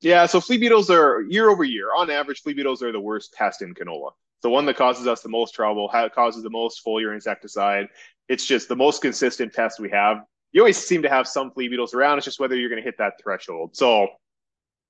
Yeah, 0.00 0.26
so 0.26 0.40
flea 0.40 0.56
beetles 0.56 0.90
are 0.90 1.22
year 1.22 1.50
over 1.50 1.62
year. 1.62 1.88
On 1.96 2.10
average, 2.10 2.40
flea 2.42 2.54
beetles 2.54 2.82
are 2.82 2.92
the 2.92 3.00
worst 3.00 3.34
pest 3.34 3.60
in 3.62 3.74
canola. 3.74 4.12
The 4.42 4.48
one 4.48 4.64
that 4.66 4.76
causes 4.76 5.06
us 5.06 5.20
the 5.20 5.28
most 5.28 5.54
trouble, 5.54 5.90
causes 6.14 6.42
the 6.42 6.50
most 6.50 6.82
foliar 6.84 7.14
insecticide. 7.14 7.88
It's 8.28 8.46
just 8.46 8.68
the 8.68 8.76
most 8.76 9.02
consistent 9.02 9.52
pest 9.52 9.78
we 9.78 9.90
have. 9.90 10.24
You 10.52 10.62
always 10.62 10.78
seem 10.78 11.02
to 11.02 11.10
have 11.10 11.28
some 11.28 11.50
flea 11.50 11.68
beetles 11.68 11.92
around. 11.92 12.18
It's 12.18 12.24
just 12.24 12.40
whether 12.40 12.56
you're 12.56 12.70
going 12.70 12.82
to 12.82 12.84
hit 12.84 12.96
that 12.98 13.14
threshold. 13.22 13.76
So, 13.76 14.08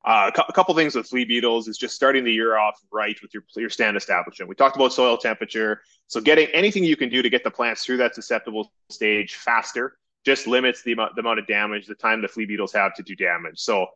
uh, 0.04 0.30
a 0.48 0.52
couple 0.52 0.74
things 0.74 0.94
with 0.94 1.06
flea 1.06 1.24
beetles 1.24 1.68
is 1.68 1.76
just 1.76 1.94
starting 1.94 2.24
the 2.24 2.32
year 2.32 2.56
off 2.56 2.80
right 2.90 3.20
with 3.20 3.34
your 3.34 3.42
your 3.56 3.68
stand 3.68 3.96
establishment. 3.96 4.48
We 4.48 4.54
talked 4.54 4.76
about 4.76 4.94
soil 4.94 5.18
temperature, 5.18 5.82
so 6.06 6.22
getting 6.22 6.46
anything 6.54 6.84
you 6.84 6.96
can 6.96 7.10
do 7.10 7.20
to 7.20 7.28
get 7.28 7.44
the 7.44 7.50
plants 7.50 7.84
through 7.84 7.98
that 7.98 8.14
susceptible 8.14 8.72
stage 8.88 9.34
faster 9.34 9.98
just 10.24 10.46
limits 10.46 10.82
the 10.82 10.92
amount 10.92 11.16
the 11.16 11.20
amount 11.20 11.38
of 11.38 11.46
damage, 11.46 11.86
the 11.86 11.94
time 11.94 12.22
the 12.22 12.28
flea 12.28 12.46
beetles 12.46 12.72
have 12.72 12.94
to 12.94 13.02
do 13.02 13.14
damage. 13.14 13.58
So 13.58 13.88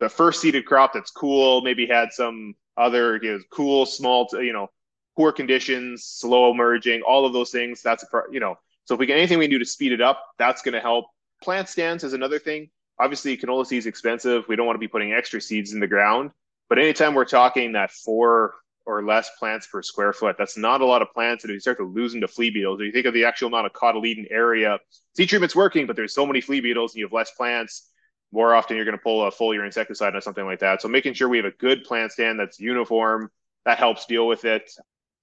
the 0.00 0.08
first 0.08 0.40
seeded 0.40 0.66
crop 0.66 0.92
that's 0.92 1.10
cool, 1.10 1.62
maybe 1.62 1.86
had 1.86 2.12
some 2.12 2.54
other 2.76 3.18
you 3.22 3.32
know, 3.32 3.40
cool, 3.50 3.86
small, 3.86 4.28
you 4.32 4.52
know, 4.52 4.68
poor 5.16 5.32
conditions, 5.32 6.04
slow 6.04 6.50
emerging, 6.50 7.02
all 7.02 7.24
of 7.24 7.32
those 7.32 7.50
things. 7.50 7.82
That's 7.82 8.02
a, 8.02 8.06
you 8.30 8.40
know, 8.40 8.58
so 8.84 8.94
if 8.94 9.00
we 9.00 9.06
get 9.06 9.16
anything 9.16 9.38
we 9.38 9.46
can 9.46 9.52
do 9.52 9.58
to 9.58 9.64
speed 9.64 9.92
it 9.92 10.00
up, 10.00 10.22
that's 10.38 10.62
going 10.62 10.74
to 10.74 10.80
help. 10.80 11.06
Plant 11.42 11.68
stands 11.68 12.04
is 12.04 12.12
another 12.12 12.38
thing. 12.38 12.70
Obviously, 12.98 13.36
canola 13.36 13.66
seed 13.66 13.78
is 13.78 13.86
expensive. 13.86 14.44
We 14.48 14.56
don't 14.56 14.66
want 14.66 14.76
to 14.76 14.80
be 14.80 14.88
putting 14.88 15.12
extra 15.12 15.40
seeds 15.40 15.72
in 15.72 15.80
the 15.80 15.86
ground. 15.86 16.30
But 16.68 16.78
anytime 16.78 17.14
we're 17.14 17.24
talking 17.24 17.72
that 17.72 17.90
four 17.90 18.54
or 18.86 19.04
less 19.04 19.30
plants 19.38 19.66
per 19.66 19.82
square 19.82 20.12
foot, 20.12 20.36
that's 20.38 20.56
not 20.56 20.80
a 20.80 20.86
lot 20.86 21.02
of 21.02 21.12
plants. 21.12 21.44
And 21.44 21.50
if 21.50 21.54
you 21.54 21.60
start 21.60 21.78
to 21.78 21.84
lose 21.84 22.14
into 22.14 22.28
flea 22.28 22.50
beetles, 22.50 22.80
or 22.80 22.84
you 22.84 22.92
think 22.92 23.06
of 23.06 23.14
the 23.14 23.24
actual 23.24 23.48
amount 23.48 23.66
of 23.66 23.72
cotyledon 23.72 24.26
area, 24.30 24.78
seed 25.16 25.28
treatment's 25.28 25.56
working, 25.56 25.86
but 25.86 25.96
there's 25.96 26.14
so 26.14 26.26
many 26.26 26.40
flea 26.40 26.60
beetles 26.60 26.94
and 26.94 27.00
you 27.00 27.06
have 27.06 27.12
less 27.12 27.32
plants, 27.32 27.90
more 28.32 28.54
often 28.54 28.76
you're 28.76 28.84
going 28.84 28.96
to 28.96 29.02
pull 29.02 29.26
a 29.26 29.30
foliar 29.30 29.64
insecticide 29.64 30.14
or 30.14 30.20
something 30.20 30.44
like 30.44 30.60
that. 30.60 30.82
So 30.82 30.88
making 30.88 31.14
sure 31.14 31.28
we 31.28 31.38
have 31.38 31.46
a 31.46 31.52
good 31.52 31.84
plant 31.84 32.12
stand 32.12 32.38
that's 32.38 32.60
uniform, 32.60 33.30
that 33.64 33.78
helps 33.78 34.06
deal 34.06 34.26
with 34.26 34.44
it. 34.44 34.70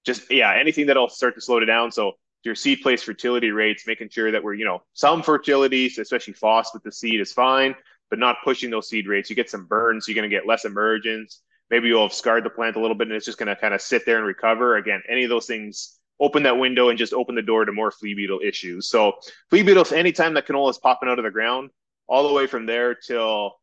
Just, 0.04 0.30
yeah, 0.30 0.54
anything 0.54 0.86
that'll 0.86 1.08
start 1.08 1.34
to 1.34 1.40
slow 1.40 1.58
it 1.58 1.64
down. 1.66 1.92
So 1.92 2.12
your 2.42 2.54
seed 2.54 2.82
place 2.82 3.02
fertility 3.02 3.50
rates, 3.50 3.86
making 3.86 4.10
sure 4.10 4.30
that 4.30 4.42
we're, 4.42 4.54
you 4.54 4.64
know, 4.64 4.82
some 4.92 5.22
fertility, 5.22 5.86
especially 5.86 6.34
phos 6.34 6.70
with 6.74 6.82
the 6.82 6.92
seed 6.92 7.20
is 7.20 7.32
fine, 7.32 7.74
but 8.10 8.18
not 8.18 8.36
pushing 8.44 8.70
those 8.70 8.88
seed 8.88 9.06
rates. 9.06 9.30
You 9.30 9.36
get 9.36 9.48
some 9.48 9.66
burns, 9.66 10.04
so 10.04 10.10
you're 10.10 10.20
going 10.20 10.30
to 10.30 10.34
get 10.34 10.46
less 10.46 10.64
emergence. 10.64 11.40
Maybe 11.70 11.88
you'll 11.88 12.02
have 12.02 12.12
scarred 12.12 12.44
the 12.44 12.50
plant 12.50 12.76
a 12.76 12.80
little 12.80 12.94
bit 12.94 13.08
and 13.08 13.16
it's 13.16 13.24
just 13.24 13.38
going 13.38 13.48
to 13.48 13.56
kind 13.56 13.72
of 13.72 13.80
sit 13.80 14.04
there 14.04 14.18
and 14.18 14.26
recover. 14.26 14.76
Again, 14.76 15.02
any 15.08 15.24
of 15.24 15.30
those 15.30 15.46
things, 15.46 15.98
open 16.20 16.44
that 16.44 16.58
window 16.58 16.90
and 16.90 16.98
just 16.98 17.12
open 17.12 17.34
the 17.34 17.42
door 17.42 17.64
to 17.64 17.72
more 17.72 17.90
flea 17.90 18.14
beetle 18.14 18.40
issues. 18.44 18.88
So 18.88 19.14
flea 19.50 19.62
beetles, 19.62 19.92
anytime 19.92 20.34
that 20.34 20.46
canola 20.46 20.70
is 20.70 20.78
popping 20.78 21.08
out 21.08 21.18
of 21.18 21.24
the 21.24 21.30
ground, 21.30 21.70
all 22.06 22.26
the 22.28 22.34
way 22.34 22.46
from 22.46 22.66
there 22.66 22.94
till 22.94 23.54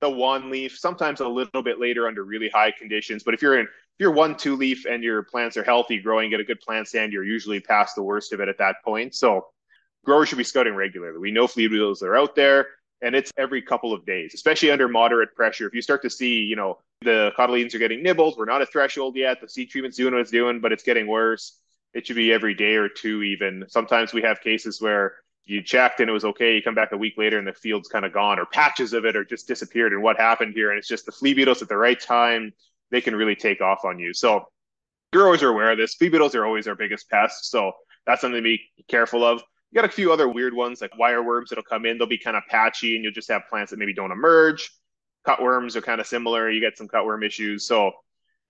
the 0.00 0.10
one 0.10 0.50
leaf, 0.50 0.78
sometimes 0.78 1.20
a 1.20 1.28
little 1.28 1.62
bit 1.62 1.80
later 1.80 2.06
under 2.06 2.24
really 2.24 2.48
high 2.48 2.70
conditions. 2.70 3.22
But 3.22 3.34
if 3.34 3.42
you're 3.42 3.58
in 3.58 3.66
if 3.66 4.00
you're 4.00 4.10
one 4.10 4.36
two 4.36 4.56
leaf 4.56 4.86
and 4.86 5.04
your 5.04 5.22
plants 5.22 5.56
are 5.56 5.62
healthy, 5.62 5.98
growing, 6.00 6.30
get 6.30 6.40
a 6.40 6.44
good 6.44 6.60
plant 6.60 6.88
stand, 6.88 7.12
you're 7.12 7.24
usually 7.24 7.60
past 7.60 7.94
the 7.94 8.02
worst 8.02 8.32
of 8.32 8.40
it 8.40 8.48
at 8.48 8.58
that 8.58 8.76
point. 8.84 9.14
So 9.14 9.46
growers 10.04 10.28
should 10.28 10.38
be 10.38 10.44
scouting 10.44 10.74
regularly. 10.74 11.18
We 11.18 11.30
know 11.30 11.46
flea 11.46 11.68
beetles 11.68 12.02
are 12.02 12.16
out 12.16 12.34
there 12.34 12.66
and 13.02 13.14
it's 13.14 13.30
every 13.36 13.62
couple 13.62 13.92
of 13.92 14.06
days, 14.06 14.32
especially 14.34 14.70
under 14.70 14.88
moderate 14.88 15.34
pressure. 15.34 15.66
If 15.66 15.74
you 15.74 15.82
start 15.82 16.02
to 16.02 16.10
see, 16.10 16.40
you 16.40 16.56
know, 16.56 16.78
the 17.02 17.32
cotyledons 17.38 17.74
are 17.74 17.78
getting 17.78 18.02
nibbled, 18.02 18.36
we're 18.38 18.46
not 18.46 18.62
at 18.62 18.72
threshold 18.72 19.14
yet. 19.14 19.40
The 19.40 19.48
seed 19.48 19.70
treatment's 19.70 19.96
doing 19.96 20.14
what 20.14 20.22
it's 20.22 20.30
doing, 20.30 20.60
but 20.60 20.72
it's 20.72 20.82
getting 20.82 21.06
worse. 21.06 21.58
It 21.92 22.06
should 22.06 22.16
be 22.16 22.32
every 22.32 22.54
day 22.54 22.74
or 22.76 22.88
two, 22.88 23.22
even. 23.22 23.66
Sometimes 23.68 24.12
we 24.12 24.22
have 24.22 24.40
cases 24.40 24.80
where 24.80 25.14
you 25.46 25.62
checked 25.62 26.00
and 26.00 26.08
it 26.08 26.12
was 26.12 26.24
okay. 26.24 26.54
You 26.54 26.62
come 26.62 26.74
back 26.74 26.92
a 26.92 26.96
week 26.96 27.14
later 27.18 27.38
and 27.38 27.46
the 27.46 27.52
field's 27.52 27.88
kind 27.88 28.04
of 28.04 28.12
gone, 28.12 28.38
or 28.38 28.46
patches 28.46 28.92
of 28.92 29.04
it 29.04 29.16
are 29.16 29.24
just 29.24 29.46
disappeared. 29.46 29.92
And 29.92 30.02
what 30.02 30.16
happened 30.16 30.54
here? 30.54 30.70
And 30.70 30.78
it's 30.78 30.88
just 30.88 31.06
the 31.06 31.12
flea 31.12 31.34
beetles 31.34 31.62
at 31.62 31.68
the 31.68 31.76
right 31.76 32.00
time 32.00 32.52
they 32.90 33.00
can 33.00 33.16
really 33.16 33.34
take 33.34 33.60
off 33.60 33.84
on 33.84 33.98
you. 33.98 34.14
So 34.14 34.46
are 35.14 35.26
always 35.26 35.42
aware 35.42 35.70
of 35.70 35.78
this. 35.78 35.94
Flea 35.94 36.08
beetles 36.08 36.34
are 36.34 36.44
always 36.44 36.66
our 36.66 36.74
biggest 36.74 37.08
pest. 37.08 37.50
So 37.50 37.72
that's 38.06 38.20
something 38.20 38.38
to 38.38 38.42
be 38.42 38.60
careful 38.88 39.24
of. 39.24 39.42
You 39.70 39.80
got 39.80 39.88
a 39.88 39.92
few 39.92 40.12
other 40.12 40.28
weird 40.28 40.54
ones 40.54 40.80
like 40.80 40.96
wire 40.98 41.22
worms 41.22 41.50
that'll 41.50 41.64
come 41.64 41.86
in. 41.86 41.98
They'll 41.98 42.06
be 42.06 42.18
kind 42.18 42.36
of 42.36 42.42
patchy 42.48 42.94
and 42.94 43.04
you'll 43.04 43.12
just 43.12 43.30
have 43.30 43.42
plants 43.48 43.70
that 43.70 43.78
maybe 43.78 43.94
don't 43.94 44.12
emerge. 44.12 44.70
Cutworms 45.26 45.76
are 45.76 45.80
kind 45.80 46.00
of 46.00 46.06
similar. 46.06 46.50
You 46.50 46.60
get 46.60 46.76
some 46.76 46.88
cutworm 46.88 47.24
issues. 47.24 47.66
So 47.66 47.92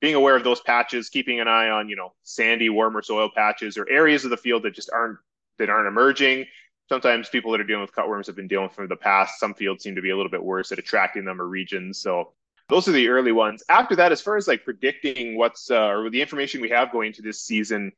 being 0.00 0.14
aware 0.14 0.36
of 0.36 0.44
those 0.44 0.60
patches, 0.60 1.08
keeping 1.08 1.40
an 1.40 1.48
eye 1.48 1.70
on, 1.70 1.88
you 1.88 1.96
know, 1.96 2.12
sandy, 2.24 2.68
warmer 2.68 3.02
soil 3.02 3.30
patches 3.34 3.78
or 3.78 3.88
areas 3.88 4.24
of 4.24 4.30
the 4.30 4.36
field 4.36 4.64
that 4.64 4.74
just 4.74 4.90
aren't 4.92 5.18
that 5.58 5.70
aren't 5.70 5.86
emerging. 5.86 6.46
Sometimes 6.88 7.28
people 7.28 7.52
that 7.52 7.60
are 7.60 7.64
dealing 7.64 7.82
with 7.82 7.94
cutworms 7.94 8.26
have 8.26 8.36
been 8.36 8.48
dealing 8.48 8.68
with 8.68 8.76
them 8.76 8.88
the 8.88 8.96
past. 8.96 9.40
Some 9.40 9.54
fields 9.54 9.82
seem 9.82 9.94
to 9.94 10.02
be 10.02 10.10
a 10.10 10.16
little 10.16 10.30
bit 10.30 10.42
worse 10.42 10.70
at 10.70 10.78
attracting 10.78 11.24
them 11.24 11.40
or 11.40 11.46
regions. 11.46 11.98
So 11.98 12.32
those 12.68 12.88
are 12.88 12.92
the 12.92 13.08
early 13.08 13.32
ones. 13.32 13.62
After 13.68 13.96
that, 13.96 14.12
as 14.12 14.20
far 14.20 14.36
as 14.36 14.48
like 14.48 14.64
predicting 14.64 15.36
what's 15.36 15.70
uh, 15.70 15.88
or 15.88 16.10
the 16.10 16.20
information 16.20 16.60
we 16.60 16.70
have 16.70 16.92
going 16.92 17.08
into 17.08 17.22
this 17.22 17.42
season, 17.42 17.92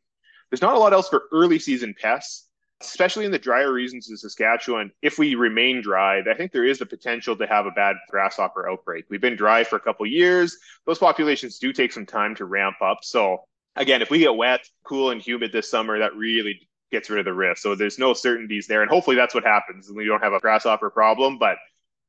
there's 0.50 0.62
not 0.62 0.74
a 0.74 0.78
lot 0.78 0.92
else 0.92 1.08
for 1.08 1.24
early 1.32 1.58
season 1.58 1.94
pests, 2.00 2.48
especially 2.80 3.24
in 3.24 3.32
the 3.32 3.38
drier 3.38 3.72
regions 3.72 4.10
of 4.10 4.18
Saskatchewan. 4.18 4.92
If 5.02 5.18
we 5.18 5.34
remain 5.34 5.82
dry, 5.82 6.20
I 6.20 6.34
think 6.34 6.52
there 6.52 6.64
is 6.64 6.78
the 6.78 6.86
potential 6.86 7.36
to 7.36 7.46
have 7.46 7.66
a 7.66 7.72
bad 7.72 7.96
grasshopper 8.10 8.68
outbreak. 8.68 9.06
We've 9.08 9.20
been 9.20 9.36
dry 9.36 9.64
for 9.64 9.76
a 9.76 9.80
couple 9.80 10.06
years. 10.06 10.56
Those 10.84 10.98
populations 10.98 11.58
do 11.58 11.72
take 11.72 11.92
some 11.92 12.06
time 12.06 12.34
to 12.36 12.44
ramp 12.44 12.76
up. 12.80 12.98
So 13.02 13.44
again, 13.74 14.02
if 14.02 14.10
we 14.10 14.20
get 14.20 14.36
wet, 14.36 14.68
cool, 14.84 15.10
and 15.10 15.20
humid 15.20 15.52
this 15.52 15.70
summer, 15.70 15.98
that 15.98 16.14
really 16.14 16.68
gets 16.90 17.10
rid 17.10 17.18
of 17.18 17.24
the 17.24 17.34
risk. 17.34 17.62
So 17.62 17.74
there's 17.74 17.98
no 17.98 18.14
certainties 18.14 18.66
there, 18.66 18.82
and 18.82 18.90
hopefully 18.90 19.16
that's 19.16 19.34
what 19.34 19.44
happens, 19.44 19.88
and 19.88 19.96
we 19.96 20.04
don't 20.04 20.22
have 20.22 20.32
a 20.32 20.40
grasshopper 20.40 20.90
problem. 20.90 21.38
But 21.38 21.58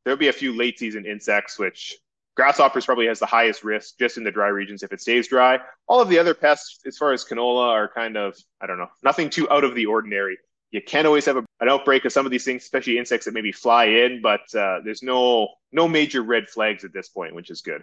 there'll 0.03 0.17
be 0.17 0.29
a 0.29 0.34
few 0.34 0.55
late 0.55 0.79
season 0.79 1.05
insects 1.05 1.60
which 1.60 1.98
Grasshoppers 2.38 2.86
probably 2.86 3.07
has 3.07 3.17
the 3.17 3.25
highest 3.25 3.63
risk 3.63 3.98
just 3.98 4.17
in 4.17 4.24
the 4.24 4.29
dry 4.29 4.50
regions 4.50 4.84
if 4.84 4.93
it 4.93 5.01
stays 5.01 5.27
dry. 5.27 5.60
All 5.88 6.00
of 6.00 6.07
the 6.07 6.19
other 6.19 6.36
pests, 6.36 6.79
as 6.86 6.96
far 6.96 7.12
as 7.12 7.25
canola, 7.25 7.67
are 7.69 7.89
kind 7.89 8.15
of, 8.15 8.38
I 8.62 8.67
don't 8.67 8.77
know, 8.77 8.89
nothing 9.03 9.31
too 9.31 9.50
out 9.50 9.63
of 9.63 9.74
the 9.74 9.88
ordinary. 9.88 10.38
You 10.69 10.79
can 10.84 11.07
always 11.07 11.25
have 11.25 11.38
a, 11.38 11.43
an 11.62 11.67
outbreak 11.67 12.05
of 12.05 12.13
some 12.13 12.27
of 12.27 12.31
these 12.31 12.46
things, 12.46 12.62
especially 12.62 13.00
insects 13.00 13.25
that 13.25 13.34
maybe 13.34 13.51
fly 13.51 13.86
in, 13.86 14.22
but 14.22 14.41
uh, 14.53 14.81
there's 14.86 15.01
no 15.01 15.48
no 15.72 15.88
major 15.88 16.22
red 16.22 16.48
flags 16.48 16.84
at 16.86 16.93
this 16.93 17.10
point, 17.10 17.34
which 17.34 17.50
is 17.50 17.62
good. 17.62 17.81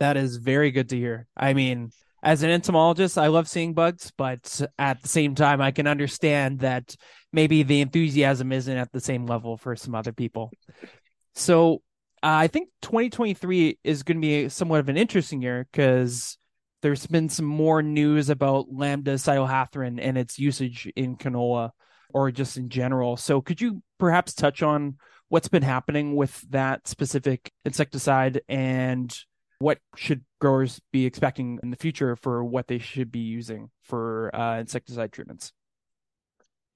That 0.00 0.16
is 0.16 0.38
very 0.38 0.70
good 0.70 0.88
to 0.88 0.96
hear. 0.96 1.26
I 1.36 1.52
mean, 1.52 1.92
as 2.24 2.42
an 2.42 2.50
entomologist, 2.50 3.18
I 3.18 3.26
love 3.26 3.48
seeing 3.48 3.74
bugs, 3.74 4.10
but 4.16 4.62
at 4.78 5.02
the 5.02 5.08
same 5.08 5.34
time, 5.34 5.60
I 5.60 5.70
can 5.72 5.86
understand 5.86 6.60
that 6.60 6.96
maybe 7.32 7.62
the 7.62 7.82
enthusiasm 7.82 8.50
isn't 8.50 8.76
at 8.76 8.90
the 8.92 9.00
same 9.00 9.26
level 9.26 9.58
for 9.58 9.76
some 9.76 9.94
other 9.94 10.12
people. 10.12 10.50
So 11.34 11.82
uh, 12.22 12.40
I 12.40 12.46
think 12.46 12.70
2023 12.80 13.78
is 13.84 14.02
going 14.02 14.16
to 14.16 14.26
be 14.26 14.48
somewhat 14.48 14.80
of 14.80 14.88
an 14.88 14.96
interesting 14.96 15.42
year 15.42 15.66
because 15.70 16.38
there's 16.80 17.06
been 17.06 17.28
some 17.28 17.44
more 17.44 17.82
news 17.82 18.30
about 18.30 18.72
lambda 18.72 19.14
cyhalothrin 19.14 19.98
and 20.00 20.16
its 20.16 20.38
usage 20.38 20.90
in 20.96 21.16
canola 21.16 21.70
or 22.14 22.30
just 22.30 22.56
in 22.56 22.70
general. 22.70 23.18
So 23.18 23.42
could 23.42 23.60
you 23.60 23.82
perhaps 23.98 24.32
touch 24.32 24.62
on 24.62 24.96
what's 25.28 25.48
been 25.48 25.62
happening 25.62 26.16
with 26.16 26.40
that 26.50 26.88
specific 26.88 27.52
insecticide 27.66 28.40
and 28.48 29.14
what 29.58 29.78
should 29.96 30.24
growers 30.40 30.80
be 30.92 31.06
expecting 31.06 31.58
in 31.62 31.70
the 31.70 31.76
future 31.76 32.16
for 32.16 32.44
what 32.44 32.68
they 32.68 32.78
should 32.78 33.10
be 33.10 33.20
using 33.20 33.70
for 33.82 34.34
uh, 34.34 34.58
insecticide 34.58 35.12
treatments? 35.12 35.52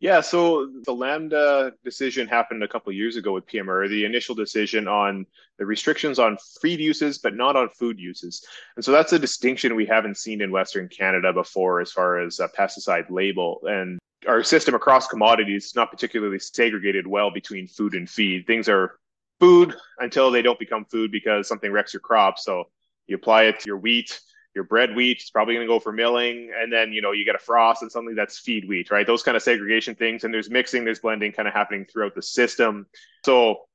Yeah, 0.00 0.20
so 0.20 0.70
the 0.84 0.94
Lambda 0.94 1.72
decision 1.84 2.28
happened 2.28 2.62
a 2.62 2.68
couple 2.68 2.92
years 2.92 3.16
ago 3.16 3.32
with 3.32 3.48
PMR, 3.48 3.88
the 3.88 4.04
initial 4.04 4.36
decision 4.36 4.86
on 4.86 5.26
the 5.58 5.66
restrictions 5.66 6.20
on 6.20 6.38
feed 6.62 6.78
uses, 6.78 7.18
but 7.18 7.34
not 7.34 7.56
on 7.56 7.68
food 7.70 7.98
uses. 7.98 8.44
And 8.76 8.84
so 8.84 8.92
that's 8.92 9.12
a 9.12 9.18
distinction 9.18 9.74
we 9.74 9.86
haven't 9.86 10.16
seen 10.16 10.40
in 10.40 10.52
Western 10.52 10.88
Canada 10.88 11.32
before 11.32 11.80
as 11.80 11.90
far 11.90 12.20
as 12.20 12.40
pesticide 12.56 13.10
label. 13.10 13.60
And 13.64 13.98
our 14.28 14.44
system 14.44 14.76
across 14.76 15.08
commodities 15.08 15.66
is 15.66 15.74
not 15.74 15.90
particularly 15.90 16.38
segregated 16.38 17.06
well 17.06 17.32
between 17.32 17.66
food 17.66 17.94
and 17.94 18.08
feed. 18.08 18.46
Things 18.46 18.68
are 18.68 19.00
food 19.40 19.74
until 19.98 20.30
they 20.30 20.42
don't 20.42 20.58
become 20.58 20.84
food 20.84 21.12
because 21.12 21.48
something 21.48 21.72
wrecks 21.72 21.92
your 21.92 22.00
crop. 22.00 22.38
So 22.38 22.64
you 23.06 23.16
apply 23.16 23.44
it 23.44 23.60
to 23.60 23.66
your 23.66 23.78
wheat, 23.78 24.20
your 24.54 24.64
bread 24.64 24.94
wheat 24.94 25.18
It's 25.20 25.30
probably 25.30 25.54
going 25.54 25.66
to 25.66 25.72
go 25.72 25.78
for 25.78 25.92
milling 25.92 26.50
and 26.56 26.72
then 26.72 26.92
you 26.92 27.00
know 27.00 27.12
you 27.12 27.24
get 27.24 27.34
a 27.34 27.38
frost 27.38 27.82
and 27.82 27.92
something 27.92 28.14
that's 28.14 28.38
feed 28.38 28.68
wheat 28.68 28.90
right? 28.90 29.06
Those 29.06 29.22
kind 29.22 29.36
of 29.36 29.42
segregation 29.42 29.94
things 29.94 30.24
and 30.24 30.34
there's 30.34 30.50
mixing 30.50 30.84
there's 30.84 31.00
blending 31.00 31.32
kind 31.32 31.46
of 31.46 31.54
happening 31.54 31.84
throughout 31.84 32.14
the 32.14 32.22
system. 32.22 32.86
So 33.24 33.66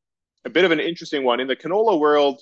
a 0.46 0.50
bit 0.50 0.66
of 0.66 0.72
an 0.72 0.80
interesting 0.80 1.24
one. 1.24 1.40
In 1.40 1.48
the 1.48 1.56
canola 1.56 2.00
world 2.00 2.42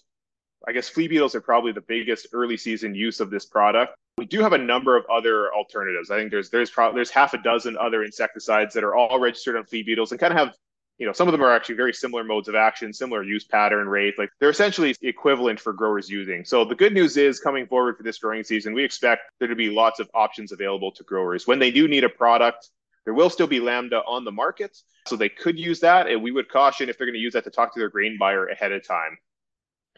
i 0.68 0.72
guess 0.72 0.88
flea 0.90 1.08
beetles 1.08 1.34
are 1.34 1.42
probably 1.42 1.72
the 1.72 1.82
biggest 1.82 2.28
early 2.34 2.58
season 2.58 2.94
use 2.94 3.20
of 3.20 3.30
this 3.30 3.46
product. 3.46 3.96
We 4.18 4.26
do 4.26 4.42
have 4.42 4.54
a 4.54 4.58
number 4.58 4.96
of 4.96 5.06
other 5.12 5.52
alternatives. 5.54 6.12
I 6.12 6.18
think 6.18 6.32
there's 6.32 6.50
there's 6.50 6.70
probably 6.70 6.98
there's 6.98 7.10
half 7.10 7.34
a 7.34 7.42
dozen 7.42 7.78
other 7.78 8.04
insecticides 8.04 8.74
that 8.76 8.84
are 8.84 8.96
all 8.96 9.20
registered 9.20 9.56
on 9.56 9.66
flea 9.66 9.84
beetles 9.84 10.12
and 10.12 10.20
kind 10.20 10.34
of 10.34 10.40
have 10.40 10.56
you 11.02 11.08
know, 11.08 11.14
some 11.14 11.28
of 11.28 11.32
them 11.32 11.42
are 11.42 11.52
actually 11.52 11.74
very 11.74 11.94
similar 11.94 12.24
modes 12.24 12.48
of 12.48 12.54
action, 12.54 12.94
similar 12.94 13.24
use 13.24 13.44
pattern 13.44 13.90
rate. 13.90 14.14
Like 14.20 14.30
they're 14.40 14.52
essentially 14.52 14.96
equivalent 15.02 15.60
for 15.60 15.74
growers 15.74 16.08
using. 16.08 16.46
So 16.46 16.64
the 16.64 16.76
good 16.76 16.94
news 16.94 17.18
is 17.18 17.40
coming 17.40 17.66
forward 17.66 17.98
for 17.98 18.04
this 18.04 18.20
growing 18.20 18.44
season, 18.44 18.72
we 18.72 18.84
expect 18.84 19.24
there 19.40 19.48
to 19.48 19.56
be 19.56 19.72
lots 19.72 20.00
of 20.00 20.12
options 20.14 20.52
available 20.52 20.92
to 20.92 21.04
growers. 21.04 21.48
When 21.48 21.58
they 21.58 21.72
do 21.72 21.88
need 21.88 22.04
a 22.04 22.10
product, 22.10 22.70
there 23.04 23.16
will 23.16 23.32
still 23.32 23.48
be 23.48 23.60
Lambda 23.60 24.04
on 24.06 24.26
the 24.26 24.32
market. 24.32 24.78
So 25.08 25.16
they 25.16 25.28
could 25.28 25.58
use 25.58 25.80
that. 25.80 26.06
And 26.06 26.22
we 26.22 26.30
would 26.30 26.50
caution 26.50 26.88
if 26.88 27.00
they're 27.00 27.08
going 27.08 27.16
to 27.16 27.20
use 27.20 27.34
that 27.34 27.46
to 27.46 27.50
talk 27.50 27.74
to 27.74 27.80
their 27.80 27.90
grain 27.90 28.20
buyer 28.20 28.46
ahead 28.46 28.72
of 28.72 28.88
time. 28.88 29.18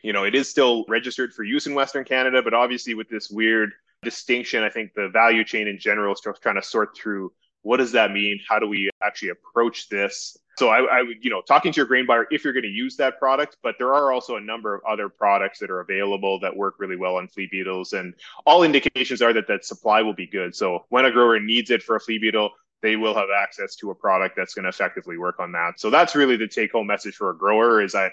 You 0.03 0.13
know, 0.13 0.23
it 0.23 0.35
is 0.35 0.49
still 0.49 0.85
registered 0.87 1.33
for 1.33 1.43
use 1.43 1.67
in 1.67 1.75
Western 1.75 2.05
Canada, 2.05 2.41
but 2.41 2.53
obviously 2.53 2.93
with 2.93 3.09
this 3.09 3.29
weird 3.29 3.73
distinction, 4.03 4.63
I 4.63 4.69
think 4.69 4.93
the 4.93 5.09
value 5.09 5.43
chain 5.43 5.67
in 5.67 5.79
general 5.79 6.13
is 6.13 6.21
trying 6.21 6.55
to 6.55 6.63
sort 6.63 6.95
through 6.95 7.33
what 7.63 7.77
does 7.77 7.93
that 7.93 8.11
mean? 8.11 8.39
How 8.47 8.59
do 8.59 8.67
we 8.67 8.89
actually 9.01 9.29
approach 9.29 9.89
this? 9.89 10.37
So 10.57 10.69
I, 10.69 11.01
would, 11.01 11.23
you 11.23 11.31
know, 11.31 11.41
talking 11.41 11.71
to 11.71 11.77
your 11.77 11.87
grain 11.87 12.05
buyer 12.05 12.27
if 12.29 12.43
you're 12.43 12.53
going 12.53 12.61
to 12.61 12.69
use 12.69 12.95
that 12.97 13.17
product, 13.17 13.57
but 13.63 13.73
there 13.79 13.91
are 13.95 14.11
also 14.11 14.35
a 14.35 14.41
number 14.41 14.75
of 14.75 14.81
other 14.87 15.09
products 15.09 15.57
that 15.59 15.71
are 15.71 15.79
available 15.79 16.39
that 16.41 16.55
work 16.55 16.75
really 16.77 16.95
well 16.95 17.15
on 17.15 17.27
flea 17.27 17.47
beetles, 17.49 17.93
and 17.93 18.13
all 18.45 18.61
indications 18.61 19.23
are 19.23 19.33
that 19.33 19.47
that 19.47 19.65
supply 19.65 20.03
will 20.03 20.13
be 20.13 20.27
good. 20.27 20.55
So 20.55 20.85
when 20.89 21.05
a 21.05 21.11
grower 21.11 21.39
needs 21.39 21.71
it 21.71 21.81
for 21.81 21.95
a 21.95 21.99
flea 21.99 22.19
beetle, 22.19 22.51
they 22.83 22.97
will 22.97 23.15
have 23.15 23.29
access 23.35 23.75
to 23.77 23.89
a 23.89 23.95
product 23.95 24.35
that's 24.35 24.53
going 24.53 24.63
to 24.63 24.69
effectively 24.69 25.17
work 25.17 25.39
on 25.39 25.53
that. 25.53 25.79
So 25.79 25.89
that's 25.89 26.15
really 26.15 26.37
the 26.37 26.47
take-home 26.47 26.85
message 26.85 27.15
for 27.15 27.31
a 27.31 27.35
grower: 27.35 27.81
is 27.81 27.93
that 27.93 28.11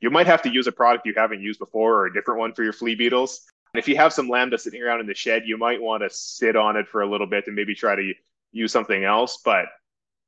you 0.00 0.10
might 0.10 0.26
have 0.26 0.42
to 0.42 0.50
use 0.50 0.66
a 0.66 0.72
product 0.72 1.06
you 1.06 1.14
haven't 1.16 1.42
used 1.42 1.60
before 1.60 1.94
or 1.94 2.06
a 2.06 2.12
different 2.12 2.40
one 2.40 2.54
for 2.54 2.64
your 2.64 2.72
flea 2.72 2.96
beetles. 2.96 3.42
And 3.72 3.78
if 3.78 3.86
you 3.86 3.96
have 3.96 4.12
some 4.12 4.28
lambda 4.28 4.58
sitting 4.58 4.82
around 4.82 5.00
in 5.00 5.06
the 5.06 5.14
shed, 5.14 5.42
you 5.44 5.58
might 5.58 5.80
want 5.80 6.02
to 6.02 6.10
sit 6.10 6.56
on 6.56 6.76
it 6.76 6.88
for 6.88 7.02
a 7.02 7.10
little 7.10 7.26
bit 7.26 7.46
and 7.46 7.54
maybe 7.54 7.74
try 7.74 7.94
to 7.94 8.14
use 8.52 8.72
something 8.72 9.04
else. 9.04 9.40
But 9.44 9.66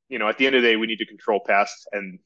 you 0.08 0.18
know, 0.18 0.28
at 0.28 0.38
the 0.38 0.46
end 0.46 0.56
of 0.56 0.62
the 0.62 0.68
day, 0.68 0.76
we 0.76 0.86
need 0.86 0.98
to 0.98 1.06
control 1.06 1.40
pests 1.46 1.86
and 1.92 2.18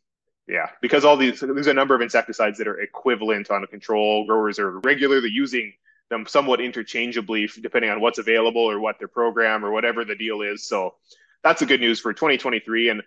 yeah, 0.47 0.69
because 0.83 1.05
all 1.05 1.17
these 1.17 1.41
there's 1.41 1.69
a 1.69 1.75
number 1.75 1.95
of 1.95 2.03
insecticides 2.03 2.59
that 2.59 2.69
are 2.69 2.81
equivalent 2.81 3.51
on 3.51 3.65
a 3.65 3.67
control. 3.67 4.27
Growers 4.27 4.59
are 4.59 4.79
regularly 4.81 5.31
using 5.31 5.73
them 6.11 6.27
somewhat 6.27 6.61
interchangeably 6.61 7.49
depending 7.63 7.91
on 7.91 8.01
what's 8.01 8.19
available 8.19 8.61
or 8.61 8.79
what 8.79 8.99
their 8.99 9.09
program 9.09 9.65
or 9.65 9.71
whatever 9.71 10.05
the 10.05 10.15
deal 10.15 10.43
is. 10.43 10.67
So 10.67 10.95
that's 11.43 11.61
the 11.61 11.67
good 11.67 11.81
news 11.81 11.99
for 11.99 12.13
2023. 12.13 12.91
And 12.91 13.03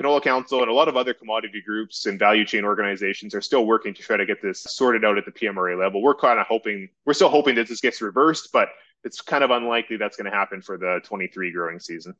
Canola 0.00 0.22
Council 0.22 0.60
and 0.60 0.70
a 0.70 0.74
lot 0.74 0.88
of 0.88 0.96
other 0.96 1.14
commodity 1.14 1.62
groups 1.64 2.06
and 2.06 2.18
value 2.18 2.44
chain 2.44 2.64
organizations 2.64 3.34
are 3.34 3.40
still 3.40 3.66
working 3.66 3.94
to 3.94 4.02
try 4.02 4.16
to 4.16 4.26
get 4.26 4.42
this 4.42 4.62
sorted 4.62 5.04
out 5.04 5.18
at 5.18 5.24
the 5.24 5.32
PMRA 5.32 5.78
level. 5.78 6.02
We're 6.02 6.14
kind 6.14 6.38
of 6.38 6.46
hoping, 6.46 6.88
we're 7.04 7.14
still 7.14 7.28
hoping 7.28 7.54
that 7.56 7.68
this 7.68 7.80
gets 7.80 8.00
reversed, 8.02 8.50
but 8.52 8.68
it's 9.04 9.20
kind 9.20 9.44
of 9.44 9.50
unlikely 9.50 9.96
that's 9.96 10.16
going 10.16 10.30
to 10.30 10.36
happen 10.36 10.62
for 10.62 10.78
the 10.78 11.00
23 11.04 11.52
growing 11.52 11.80
season. 11.80 12.14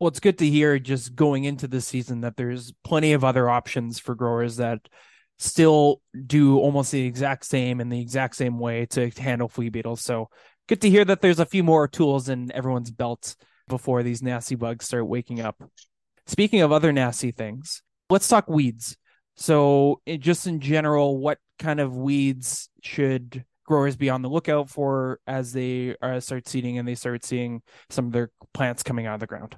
Well, 0.00 0.08
it's 0.08 0.20
good 0.20 0.38
to 0.38 0.48
hear 0.48 0.78
just 0.78 1.14
going 1.14 1.44
into 1.44 1.68
the 1.68 1.80
season 1.80 2.22
that 2.22 2.36
there's 2.36 2.72
plenty 2.82 3.12
of 3.12 3.22
other 3.22 3.48
options 3.48 4.00
for 4.00 4.14
growers 4.14 4.56
that 4.56 4.80
still 5.38 6.00
do 6.26 6.58
almost 6.58 6.92
the 6.92 7.04
exact 7.04 7.44
same 7.44 7.80
in 7.80 7.88
the 7.88 8.00
exact 8.00 8.36
same 8.36 8.58
way 8.58 8.86
to 8.86 9.10
handle 9.10 9.48
flea 9.48 9.68
beetles. 9.68 10.00
So 10.00 10.28
good 10.68 10.80
to 10.82 10.90
hear 10.90 11.04
that 11.04 11.20
there's 11.20 11.40
a 11.40 11.46
few 11.46 11.62
more 11.62 11.86
tools 11.86 12.28
in 12.28 12.50
everyone's 12.52 12.90
belt 12.90 13.36
before 13.68 14.02
these 14.02 14.22
nasty 14.22 14.54
bugs 14.54 14.86
start 14.86 15.06
waking 15.06 15.40
up. 15.40 15.62
Speaking 16.26 16.62
of 16.62 16.72
other 16.72 16.92
nasty 16.92 17.30
things, 17.30 17.82
let's 18.10 18.28
talk 18.28 18.48
weeds. 18.48 18.96
So, 19.36 20.00
just 20.06 20.46
in 20.46 20.60
general, 20.60 21.18
what 21.18 21.38
kind 21.58 21.80
of 21.80 21.96
weeds 21.96 22.68
should 22.82 23.44
growers 23.72 23.96
be 23.96 24.10
on 24.10 24.20
the 24.20 24.28
lookout 24.28 24.68
for 24.68 25.18
as 25.26 25.50
they 25.54 25.96
uh, 26.02 26.20
start 26.20 26.46
seeding 26.46 26.76
and 26.76 26.86
they 26.86 26.94
start 26.94 27.24
seeing 27.24 27.62
some 27.88 28.04
of 28.04 28.12
their 28.12 28.28
plants 28.52 28.82
coming 28.82 29.06
out 29.06 29.14
of 29.14 29.20
the 29.20 29.26
ground? 29.26 29.56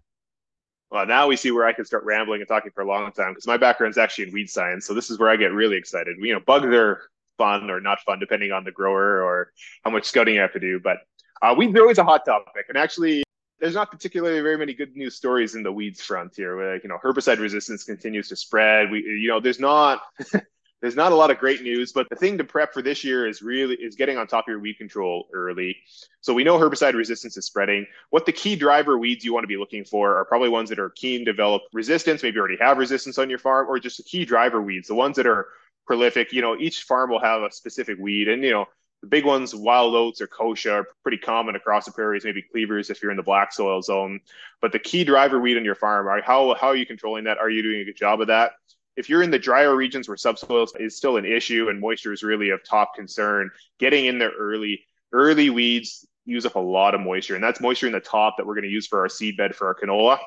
Well, 0.93 1.05
now 1.05 1.27
we 1.27 1.35
see 1.35 1.51
where 1.51 1.67
I 1.67 1.73
can 1.73 1.85
start 1.85 2.05
rambling 2.05 2.41
and 2.41 2.47
talking 2.47 2.71
for 2.73 2.83
a 2.83 2.87
long 2.87 3.11
time 3.11 3.33
because 3.33 3.49
my 3.49 3.57
background's 3.57 3.99
actually 3.99 4.29
in 4.29 4.33
weed 4.33 4.49
science. 4.49 4.87
So 4.87 4.95
this 4.95 5.11
is 5.11 5.19
where 5.19 5.31
I 5.31 5.35
get 5.35 5.51
really 5.53 5.77
excited. 5.77 6.15
You 6.21 6.33
know, 6.33 6.39
bugs 6.47 6.67
are 6.67 7.11
fun 7.39 7.69
or 7.71 7.81
not 7.81 7.99
fun 8.03 8.21
depending 8.21 8.53
on 8.53 8.63
the 8.63 8.71
grower 8.71 9.21
or 9.21 9.51
how 9.83 9.91
much 9.91 10.05
scouting 10.05 10.37
you 10.37 10.41
have 10.41 10.53
to 10.53 10.61
do. 10.61 10.79
But 10.79 10.99
uh, 11.43 11.53
weeds 11.59 11.77
are 11.77 11.81
always 11.81 11.99
a 11.99 12.05
hot 12.05 12.25
topic, 12.25 12.67
and 12.69 12.79
actually, 12.79 13.25
there's 13.59 13.75
not 13.75 13.91
particularly 13.91 14.41
very 14.43 14.57
many 14.57 14.75
good 14.75 14.95
news 14.95 15.17
stories 15.17 15.57
in 15.57 15.65
the 15.65 15.73
weeds 15.73 16.01
front 16.01 16.37
here. 16.37 16.57
Where, 16.57 16.77
you 16.77 16.89
know, 16.89 16.99
herbicide 17.03 17.41
resistance 17.41 17.83
continues 17.83 18.29
to 18.29 18.37
spread. 18.37 18.93
We, 18.93 19.01
you 19.01 19.27
know, 19.27 19.41
there's 19.41 19.59
not 19.59 20.03
there's 20.85 20.97
not 20.97 21.13
a 21.13 21.15
lot 21.15 21.31
of 21.31 21.39
great 21.39 21.63
news, 21.63 21.93
but 21.93 22.07
the 22.11 22.15
thing 22.15 22.37
to 22.37 22.45
prep 22.45 22.75
for 22.75 22.83
this 22.83 23.03
year 23.03 23.27
is 23.27 23.41
really 23.41 23.75
is 23.77 23.95
getting 23.95 24.19
on 24.19 24.27
top 24.27 24.45
of 24.45 24.49
your 24.49 24.59
weed 24.59 24.75
control 24.75 25.29
early. 25.33 25.79
So 26.21 26.35
we 26.35 26.45
know 26.45 26.59
herbicide 26.59 26.93
resistance 26.93 27.39
is 27.39 27.47
spreading. 27.47 27.87
What 28.11 28.27
the 28.27 28.33
key 28.33 28.55
driver 28.55 28.99
weeds 28.99 29.25
you 29.25 29.33
want 29.33 29.45
to 29.45 29.49
be 29.49 29.57
looking 29.57 29.87
for 29.87 30.19
are 30.19 30.27
probably 30.27 30.51
ones 30.51 30.69
that 30.69 30.79
are 30.79 30.91
keen 30.91 31.21
to 31.21 31.33
develop 31.33 31.63
resistance, 31.73 32.23
maybe 32.23 32.39
already 32.39 32.59
have 32.61 32.77
resistance 32.77 33.17
on 33.17 33.31
your 33.31 33.39
farm, 33.39 33.67
or 33.67 33.79
just 33.79 33.97
the 33.97 34.03
key 34.03 34.27
driver 34.27 34.61
weeds, 34.61 34.87
the 34.87 34.95
ones 34.95 35.17
that 35.17 35.27
are 35.27 35.47
prolific. 35.87 36.35
You 36.35 36.43
know, 36.43 36.55
each 36.55 36.83
farm 36.83 37.09
will 37.09 37.21
have 37.21 37.41
a 37.41 37.51
specific 37.51 37.97
weed, 37.99 38.29
and 38.29 38.43
you 38.43 38.51
know 38.51 38.67
the 39.01 39.07
big 39.07 39.25
ones, 39.25 39.55
wild 39.55 39.95
oats 39.95 40.21
or 40.21 40.27
kochia, 40.27 40.73
are 40.73 40.89
pretty 41.03 41.17
common 41.17 41.57
across 41.57 41.87
the 41.87 41.93
prairies. 41.93 42.27
Maybe 42.27 42.43
cleavers 42.43 42.91
if 42.91 43.01
you're 43.01 43.11
in 43.11 43.17
the 43.17 43.23
black 43.23 43.55
soil 43.55 43.81
zone. 43.81 44.21
But 44.61 44.73
the 44.73 44.79
key 44.79 45.05
driver 45.05 45.41
weed 45.41 45.57
on 45.57 45.65
your 45.65 45.77
farm, 45.77 46.09
are 46.09 46.21
how 46.21 46.55
how 46.61 46.67
are 46.67 46.77
you 46.77 46.85
controlling 46.85 47.25
that? 47.25 47.39
Are 47.39 47.49
you 47.49 47.63
doing 47.63 47.81
a 47.81 47.85
good 47.87 47.97
job 47.97 48.21
of 48.21 48.27
that? 48.27 48.53
If 48.97 49.09
you're 49.09 49.23
in 49.23 49.31
the 49.31 49.39
drier 49.39 49.75
regions 49.75 50.09
where 50.09 50.17
subsoil 50.17 50.67
is 50.79 50.97
still 50.97 51.17
an 51.17 51.25
issue 51.25 51.69
and 51.69 51.81
moisture 51.81 52.13
is 52.13 52.23
really 52.23 52.51
of 52.51 52.65
top 52.65 52.95
concern, 52.95 53.51
getting 53.79 54.07
in 54.07 54.19
there 54.19 54.33
early, 54.39 54.87
early 55.13 55.51
weeds 55.51 56.07
use 56.25 56.47
up 56.47 56.55
a 56.55 56.61
lot 56.61 56.95
of 56.95 57.01
moisture, 57.01 57.35
and 57.35 57.45
that's 57.45 57.61
moisture 57.61 57.87
in 57.87 57.93
the 57.93 58.01
top 58.01 58.37
that 58.37 58.47
we're 58.47 58.55
going 58.55 58.65
to 58.65 58.71
use 58.71 58.87
for 58.87 59.01
our 59.01 59.09
seed 59.09 59.37
bed 59.37 59.55
for 59.55 59.67
our 59.67 59.75
canola, 59.75 60.19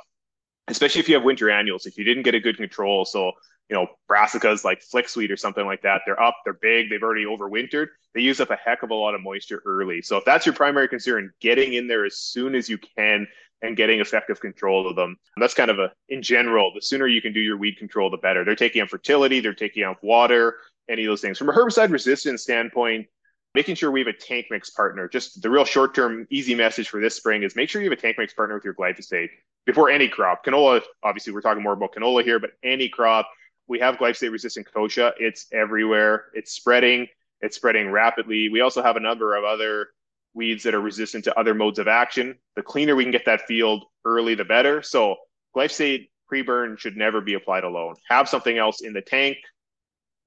especially 0.67 0.99
if 0.99 1.09
you 1.09 1.15
have 1.15 1.23
winter 1.23 1.49
annuals. 1.49 1.85
If 1.85 1.97
you 1.97 2.03
didn't 2.03 2.23
get 2.23 2.35
a 2.35 2.39
good 2.39 2.57
control, 2.57 3.05
so 3.05 3.31
you 3.69 3.75
know 3.75 3.87
brassicas 4.09 4.63
like 4.63 4.81
flixweed 4.81 5.31
or 5.31 5.37
something 5.37 5.65
like 5.65 5.81
that, 5.81 6.01
they're 6.05 6.21
up, 6.21 6.35
they're 6.43 6.53
big, 6.53 6.89
they've 6.89 7.01
already 7.01 7.25
overwintered. 7.25 7.87
They 8.13 8.21
use 8.21 8.39
up 8.39 8.51
a 8.51 8.55
heck 8.55 8.83
of 8.83 8.91
a 8.91 8.95
lot 8.95 9.15
of 9.15 9.21
moisture 9.21 9.61
early. 9.65 10.01
So 10.01 10.17
if 10.17 10.25
that's 10.25 10.45
your 10.45 10.55
primary 10.55 10.87
concern, 10.87 11.31
getting 11.41 11.73
in 11.73 11.87
there 11.87 12.05
as 12.05 12.17
soon 12.17 12.55
as 12.55 12.69
you 12.69 12.77
can 12.77 13.27
and 13.61 13.75
getting 13.75 13.99
effective 13.99 14.39
control 14.39 14.87
of 14.87 14.95
them. 14.95 15.17
And 15.35 15.43
that's 15.43 15.53
kind 15.53 15.71
of 15.71 15.79
a, 15.79 15.91
in 16.09 16.21
general, 16.21 16.71
the 16.73 16.81
sooner 16.81 17.07
you 17.07 17.21
can 17.21 17.33
do 17.33 17.39
your 17.39 17.57
weed 17.57 17.77
control, 17.77 18.09
the 18.09 18.17
better. 18.17 18.45
They're 18.45 18.55
taking 18.55 18.81
on 18.81 18.87
fertility, 18.87 19.39
they're 19.39 19.53
taking 19.53 19.83
on 19.83 19.95
water, 20.01 20.57
any 20.89 21.05
of 21.05 21.09
those 21.09 21.21
things. 21.21 21.37
From 21.37 21.49
a 21.49 21.53
herbicide 21.53 21.91
resistance 21.91 22.43
standpoint, 22.43 23.07
making 23.55 23.75
sure 23.75 23.89
we 23.89 23.99
have 23.99 24.07
a 24.07 24.13
tank 24.13 24.47
mix 24.51 24.69
partner. 24.69 25.07
Just 25.07 25.41
the 25.41 25.49
real 25.49 25.65
short 25.65 25.95
term, 25.95 26.27
easy 26.29 26.53
message 26.53 26.89
for 26.89 27.01
this 27.01 27.15
spring 27.15 27.43
is 27.43 27.55
make 27.55 27.69
sure 27.69 27.81
you 27.81 27.89
have 27.89 27.97
a 27.97 28.01
tank 28.01 28.17
mix 28.17 28.33
partner 28.33 28.55
with 28.55 28.63
your 28.63 28.75
glyphosate 28.75 29.29
before 29.65 29.89
any 29.89 30.07
crop. 30.07 30.45
Canola, 30.45 30.81
obviously, 31.03 31.33
we're 31.33 31.41
talking 31.41 31.63
more 31.63 31.73
about 31.73 31.93
canola 31.93 32.23
here, 32.23 32.39
but 32.39 32.51
any 32.63 32.87
crop, 32.87 33.27
we 33.67 33.79
have 33.79 33.97
glyphosate 33.97 34.31
resistant 34.31 34.67
kochia. 34.73 35.11
It's 35.19 35.47
everywhere, 35.51 36.25
it's 36.33 36.51
spreading. 36.51 37.07
It's 37.41 37.55
spreading 37.55 37.91
rapidly. 37.91 38.49
We 38.49 38.61
also 38.61 38.81
have 38.81 38.95
a 38.95 38.99
number 38.99 39.35
of 39.35 39.43
other 39.43 39.89
weeds 40.37 40.63
that 40.63 40.73
are 40.73 40.79
resistant 40.79 41.25
to 41.25 41.37
other 41.37 41.53
modes 41.53 41.79
of 41.79 41.87
action. 41.89 42.35
The 42.55 42.61
cleaner 42.61 42.95
we 42.95 43.03
can 43.03 43.11
get 43.11 43.25
that 43.25 43.41
field 43.47 43.83
early, 44.05 44.35
the 44.35 44.45
better. 44.45 44.81
So 44.81 45.17
glyphosate 45.55 46.09
pre-burn 46.27 46.77
should 46.77 46.95
never 46.95 47.19
be 47.19 47.33
applied 47.33 47.65
alone. 47.65 47.95
Have 48.09 48.29
something 48.29 48.57
else 48.57 48.81
in 48.81 48.93
the 48.93 49.01
tank. 49.01 49.37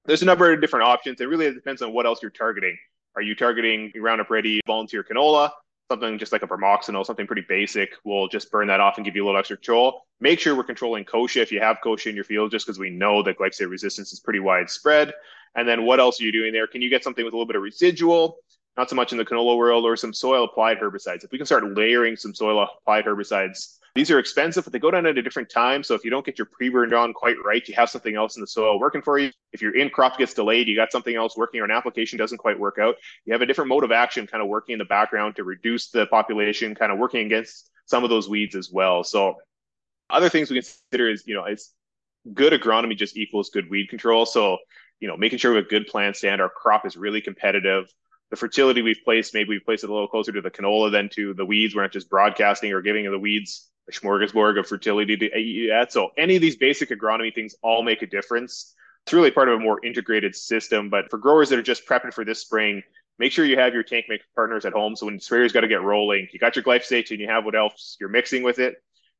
There's 0.05 0.21
a 0.21 0.25
number 0.25 0.51
of 0.51 0.61
different 0.61 0.85
options. 0.85 1.21
It 1.21 1.29
really 1.29 1.51
depends 1.53 1.81
on 1.81 1.93
what 1.93 2.05
else 2.05 2.21
you're 2.21 2.31
targeting. 2.31 2.77
Are 3.15 3.21
you 3.21 3.35
targeting 3.35 3.91
Roundup 3.95 4.29
Ready 4.29 4.59
volunteer 4.67 5.03
canola? 5.03 5.51
Something 5.91 6.17
just 6.17 6.31
like 6.31 6.43
a 6.43 6.47
bromoxynil, 6.47 7.05
something 7.05 7.27
pretty 7.27 7.45
basic. 7.47 7.91
We'll 8.03 8.27
just 8.27 8.49
burn 8.51 8.67
that 8.67 8.79
off 8.79 8.97
and 8.97 9.05
give 9.05 9.15
you 9.15 9.23
a 9.23 9.25
little 9.25 9.39
extra 9.39 9.57
control. 9.57 10.03
Make 10.19 10.39
sure 10.39 10.55
we're 10.55 10.63
controlling 10.63 11.03
kochia 11.03 11.41
if 11.41 11.51
you 11.51 11.59
have 11.59 11.77
kochia 11.83 12.07
in 12.07 12.15
your 12.15 12.23
field, 12.23 12.51
just 12.51 12.65
because 12.65 12.79
we 12.79 12.89
know 12.89 13.21
that 13.23 13.37
glyphosate 13.37 13.69
resistance 13.69 14.13
is 14.13 14.19
pretty 14.19 14.39
widespread. 14.39 15.13
And 15.55 15.67
then 15.67 15.83
what 15.83 15.99
else 15.99 16.21
are 16.21 16.23
you 16.23 16.31
doing 16.31 16.53
there? 16.53 16.65
Can 16.67 16.81
you 16.81 16.89
get 16.89 17.03
something 17.03 17.25
with 17.25 17.33
a 17.33 17.37
little 17.37 17.45
bit 17.45 17.57
of 17.57 17.61
residual? 17.61 18.37
Not 18.77 18.89
so 18.89 18.95
much 18.95 19.11
in 19.11 19.17
the 19.17 19.25
canola 19.25 19.57
world, 19.57 19.85
or 19.85 19.95
some 19.95 20.13
soil 20.13 20.45
applied 20.45 20.79
herbicides. 20.79 21.23
If 21.23 21.31
we 21.31 21.37
can 21.37 21.45
start 21.45 21.75
layering 21.75 22.15
some 22.15 22.33
soil 22.33 22.67
applied 22.79 23.05
herbicides, 23.05 23.77
these 23.93 24.09
are 24.09 24.19
expensive, 24.19 24.63
but 24.63 24.71
they 24.71 24.79
go 24.79 24.89
down 24.89 25.05
at 25.05 25.17
a 25.17 25.21
different 25.21 25.49
time. 25.49 25.83
So 25.83 25.95
if 25.95 26.05
you 26.05 26.11
don't 26.11 26.25
get 26.25 26.37
your 26.37 26.45
pre-burned 26.45 26.93
on 26.93 27.11
quite 27.11 27.35
right, 27.43 27.67
you 27.67 27.73
have 27.75 27.89
something 27.89 28.15
else 28.15 28.37
in 28.37 28.41
the 28.41 28.47
soil 28.47 28.79
working 28.79 29.01
for 29.01 29.19
you. 29.19 29.31
If 29.51 29.61
your 29.61 29.75
in 29.75 29.89
crop 29.89 30.17
gets 30.17 30.33
delayed, 30.33 30.69
you 30.69 30.75
got 30.77 30.93
something 30.93 31.13
else 31.13 31.35
working, 31.35 31.59
or 31.59 31.65
an 31.65 31.71
application 31.71 32.17
doesn't 32.17 32.37
quite 32.37 32.57
work 32.57 32.77
out. 32.79 32.95
You 33.25 33.33
have 33.33 33.41
a 33.41 33.45
different 33.45 33.67
mode 33.67 33.83
of 33.83 33.91
action 33.91 34.27
kind 34.27 34.41
of 34.41 34.47
working 34.47 34.73
in 34.73 34.79
the 34.79 34.85
background 34.85 35.35
to 35.35 35.43
reduce 35.43 35.89
the 35.89 36.05
population, 36.05 36.73
kind 36.73 36.93
of 36.93 36.97
working 36.97 37.25
against 37.25 37.69
some 37.85 38.05
of 38.05 38.09
those 38.09 38.29
weeds 38.29 38.55
as 38.55 38.71
well. 38.71 39.03
So 39.03 39.35
other 40.09 40.29
things 40.29 40.49
we 40.49 40.61
consider 40.61 41.09
is, 41.09 41.23
you 41.27 41.35
know, 41.35 41.43
it's 41.43 41.73
good 42.33 42.53
agronomy 42.53 42.95
just 42.95 43.17
equals 43.17 43.49
good 43.49 43.69
weed 43.69 43.89
control. 43.89 44.25
So, 44.25 44.57
you 45.01 45.09
know, 45.09 45.17
making 45.17 45.39
sure 45.39 45.51
we 45.51 45.57
have 45.57 45.69
good 45.69 45.87
plant 45.87 46.15
stand, 46.15 46.39
our 46.39 46.49
crop 46.49 46.85
is 46.85 46.95
really 46.95 47.19
competitive 47.19 47.91
the 48.31 48.37
fertility 48.37 48.81
we've 48.81 49.03
placed, 49.03 49.33
maybe 49.33 49.49
we've 49.49 49.65
placed 49.65 49.83
it 49.83 49.89
a 49.89 49.93
little 49.93 50.07
closer 50.07 50.31
to 50.31 50.41
the 50.41 50.49
canola 50.49 50.89
than 50.89 51.09
to 51.09 51.33
the 51.33 51.45
weeds. 51.45 51.75
We're 51.75 51.81
not 51.83 51.91
just 51.91 52.09
broadcasting 52.09 52.71
or 52.71 52.81
giving 52.81 53.09
the 53.11 53.19
weeds 53.19 53.69
a 53.89 53.91
smorgasbord 53.91 54.57
of 54.57 54.67
fertility 54.67 55.17
to 55.17 55.37
eat 55.37 55.69
at. 55.69 55.91
So 55.91 56.11
any 56.17 56.37
of 56.37 56.41
these 56.41 56.55
basic 56.55 56.89
agronomy 56.89 57.35
things 57.35 57.55
all 57.61 57.83
make 57.83 58.01
a 58.01 58.07
difference. 58.07 58.73
It's 59.05 59.13
really 59.13 59.31
part 59.31 59.49
of 59.49 59.59
a 59.59 59.63
more 59.63 59.83
integrated 59.85 60.33
system. 60.33 60.89
But 60.89 61.09
for 61.11 61.17
growers 61.17 61.49
that 61.49 61.59
are 61.59 61.63
just 61.63 61.85
prepping 61.85 62.13
for 62.13 62.23
this 62.23 62.39
spring, 62.39 62.81
make 63.19 63.33
sure 63.33 63.43
you 63.43 63.59
have 63.59 63.73
your 63.73 63.83
tank 63.83 64.05
mix 64.07 64.23
partners 64.33 64.63
at 64.63 64.71
home. 64.71 64.95
So 64.95 65.07
when 65.07 65.19
sprayer's 65.19 65.51
got 65.51 65.61
to 65.61 65.67
get 65.67 65.81
rolling, 65.81 66.29
you 66.31 66.39
got 66.39 66.55
your 66.55 66.63
glyphosate 66.63 67.11
and 67.11 67.19
you 67.19 67.27
have 67.27 67.43
what 67.43 67.55
else 67.55 67.97
you're 67.99 68.09
mixing 68.09 68.43
with 68.43 68.59
it. 68.59 68.75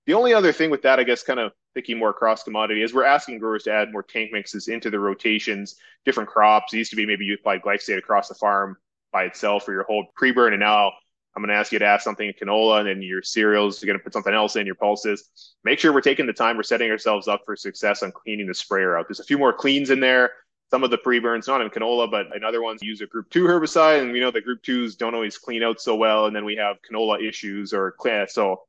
The 0.06 0.14
only 0.14 0.34
other 0.34 0.54
thing 0.54 0.70
with 0.70 0.84
that, 0.84 1.00
I 1.00 1.04
guess, 1.04 1.22
kind 1.22 1.40
of 1.40 1.52
thinking 1.74 2.00
more 2.00 2.14
cross 2.14 2.44
commodity, 2.44 2.82
is 2.82 2.94
we're 2.94 3.04
asking 3.04 3.40
growers 3.40 3.64
to 3.64 3.74
add 3.74 3.92
more 3.92 4.04
tank 4.04 4.32
mixes 4.32 4.68
into 4.70 4.90
the 4.90 5.00
rotations, 5.00 5.76
different 6.06 6.30
crops. 6.30 6.74
It 6.74 6.78
used 6.78 6.90
to 6.92 6.96
be 6.96 7.06
maybe 7.06 7.26
you 7.26 7.34
apply 7.34 7.60
glyphosate 7.60 7.98
across 7.98 8.30
the 8.30 8.36
farm 8.36 8.78
by 9.12 9.24
itself 9.24 9.66
for 9.66 9.74
your 9.74 9.84
whole 9.84 10.06
pre-burn. 10.16 10.54
And 10.54 10.60
now 10.60 10.92
I'm 11.36 11.42
going 11.42 11.50
to 11.50 11.56
ask 11.56 11.72
you 11.72 11.80
to 11.80 11.86
add 11.86 12.02
something 12.02 12.28
in 12.28 12.34
canola 12.34 12.80
and 12.80 12.90
then 12.90 13.02
your 13.02 13.22
cereals. 13.22 13.82
You're 13.82 13.88
going 13.88 14.00
to 14.00 14.04
put 14.04 14.14
something 14.14 14.34
else 14.34 14.56
in 14.56 14.66
your 14.66 14.76
pulses. 14.76 15.30
Make 15.64 15.80
sure 15.80 15.94
we're 15.94 16.02
taking 16.02 16.26
the 16.26 16.34
time. 16.34 16.58
We're 16.58 16.64
setting 16.64 16.92
ourselves 16.92 17.28
up 17.28 17.42
for 17.46 17.56
success 17.56 18.04
on 18.04 18.12
cleaning 18.12 18.48
the 18.48 18.54
sprayer 18.54 18.98
out. 18.98 19.08
There's 19.08 19.20
a 19.20 19.26
few 19.26 19.38
more 19.38 19.54
cleans 19.54 19.90
in 19.90 20.00
there. 20.00 20.32
Some 20.70 20.84
of 20.84 20.90
the 20.90 20.98
pre-burns, 20.98 21.48
not 21.48 21.62
in 21.62 21.70
canola, 21.70 22.10
but 22.10 22.28
in 22.36 22.46
other 22.46 22.62
ones, 22.62 22.82
use 22.82 23.02
a 23.02 23.06
group 23.06 23.30
two 23.30 23.44
herbicide. 23.44 24.02
And 24.02 24.12
we 24.12 24.22
know 24.22 24.32
that 24.32 24.46
group 24.46 24.62
twos 24.64 24.96
don't 24.96 25.14
always 25.14 25.38
clean 25.38 25.64
out 25.64 25.82
so 25.82 25.96
well. 25.96 26.28
And 26.28 26.36
then 26.36 26.46
we 26.46 26.56
have 26.56 26.78
canola 26.90 27.22
issues 27.22 27.74
or 27.74 27.96
so 28.30 28.62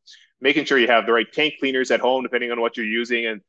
making 0.42 0.64
sure 0.64 0.76
you 0.76 0.88
have 0.88 1.06
the 1.06 1.12
right 1.12 1.32
tank 1.32 1.54
cleaners 1.60 1.90
at 1.90 2.00
home, 2.00 2.22
depending 2.22 2.50
on 2.50 2.60
what 2.60 2.76
you're 2.76 2.84
using. 2.84 3.26
And 3.26 3.40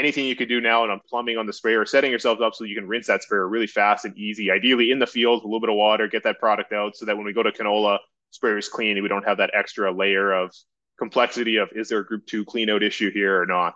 anything 0.00 0.26
you 0.26 0.34
could 0.34 0.48
do 0.48 0.60
now 0.60 0.82
and 0.82 0.90
on 0.90 1.00
plumbing 1.08 1.36
on 1.36 1.46
the 1.46 1.52
sprayer, 1.52 1.84
setting 1.84 2.10
yourself 2.10 2.40
up 2.40 2.54
so 2.54 2.64
you 2.64 2.74
can 2.74 2.88
rinse 2.88 3.06
that 3.06 3.22
sprayer 3.22 3.46
really 3.46 3.66
fast 3.66 4.04
and 4.04 4.16
easy. 4.16 4.50
Ideally 4.50 4.90
in 4.90 4.98
the 4.98 5.06
field, 5.06 5.42
a 5.42 5.46
little 5.46 5.60
bit 5.60 5.68
of 5.68 5.76
water, 5.76 6.08
get 6.08 6.24
that 6.24 6.40
product 6.40 6.72
out 6.72 6.96
so 6.96 7.04
that 7.04 7.16
when 7.16 7.26
we 7.26 7.32
go 7.32 7.42
to 7.42 7.52
canola, 7.52 7.98
sprayer 8.30 8.58
is 8.58 8.68
clean 8.68 8.96
and 8.96 9.02
we 9.02 9.08
don't 9.08 9.26
have 9.26 9.36
that 9.36 9.50
extra 9.54 9.92
layer 9.92 10.32
of 10.32 10.52
complexity 10.98 11.56
of 11.56 11.68
is 11.74 11.88
there 11.88 12.00
a 12.00 12.06
group 12.06 12.26
two 12.26 12.44
clean 12.44 12.70
out 12.70 12.82
issue 12.82 13.10
here 13.12 13.40
or 13.40 13.46
not. 13.46 13.74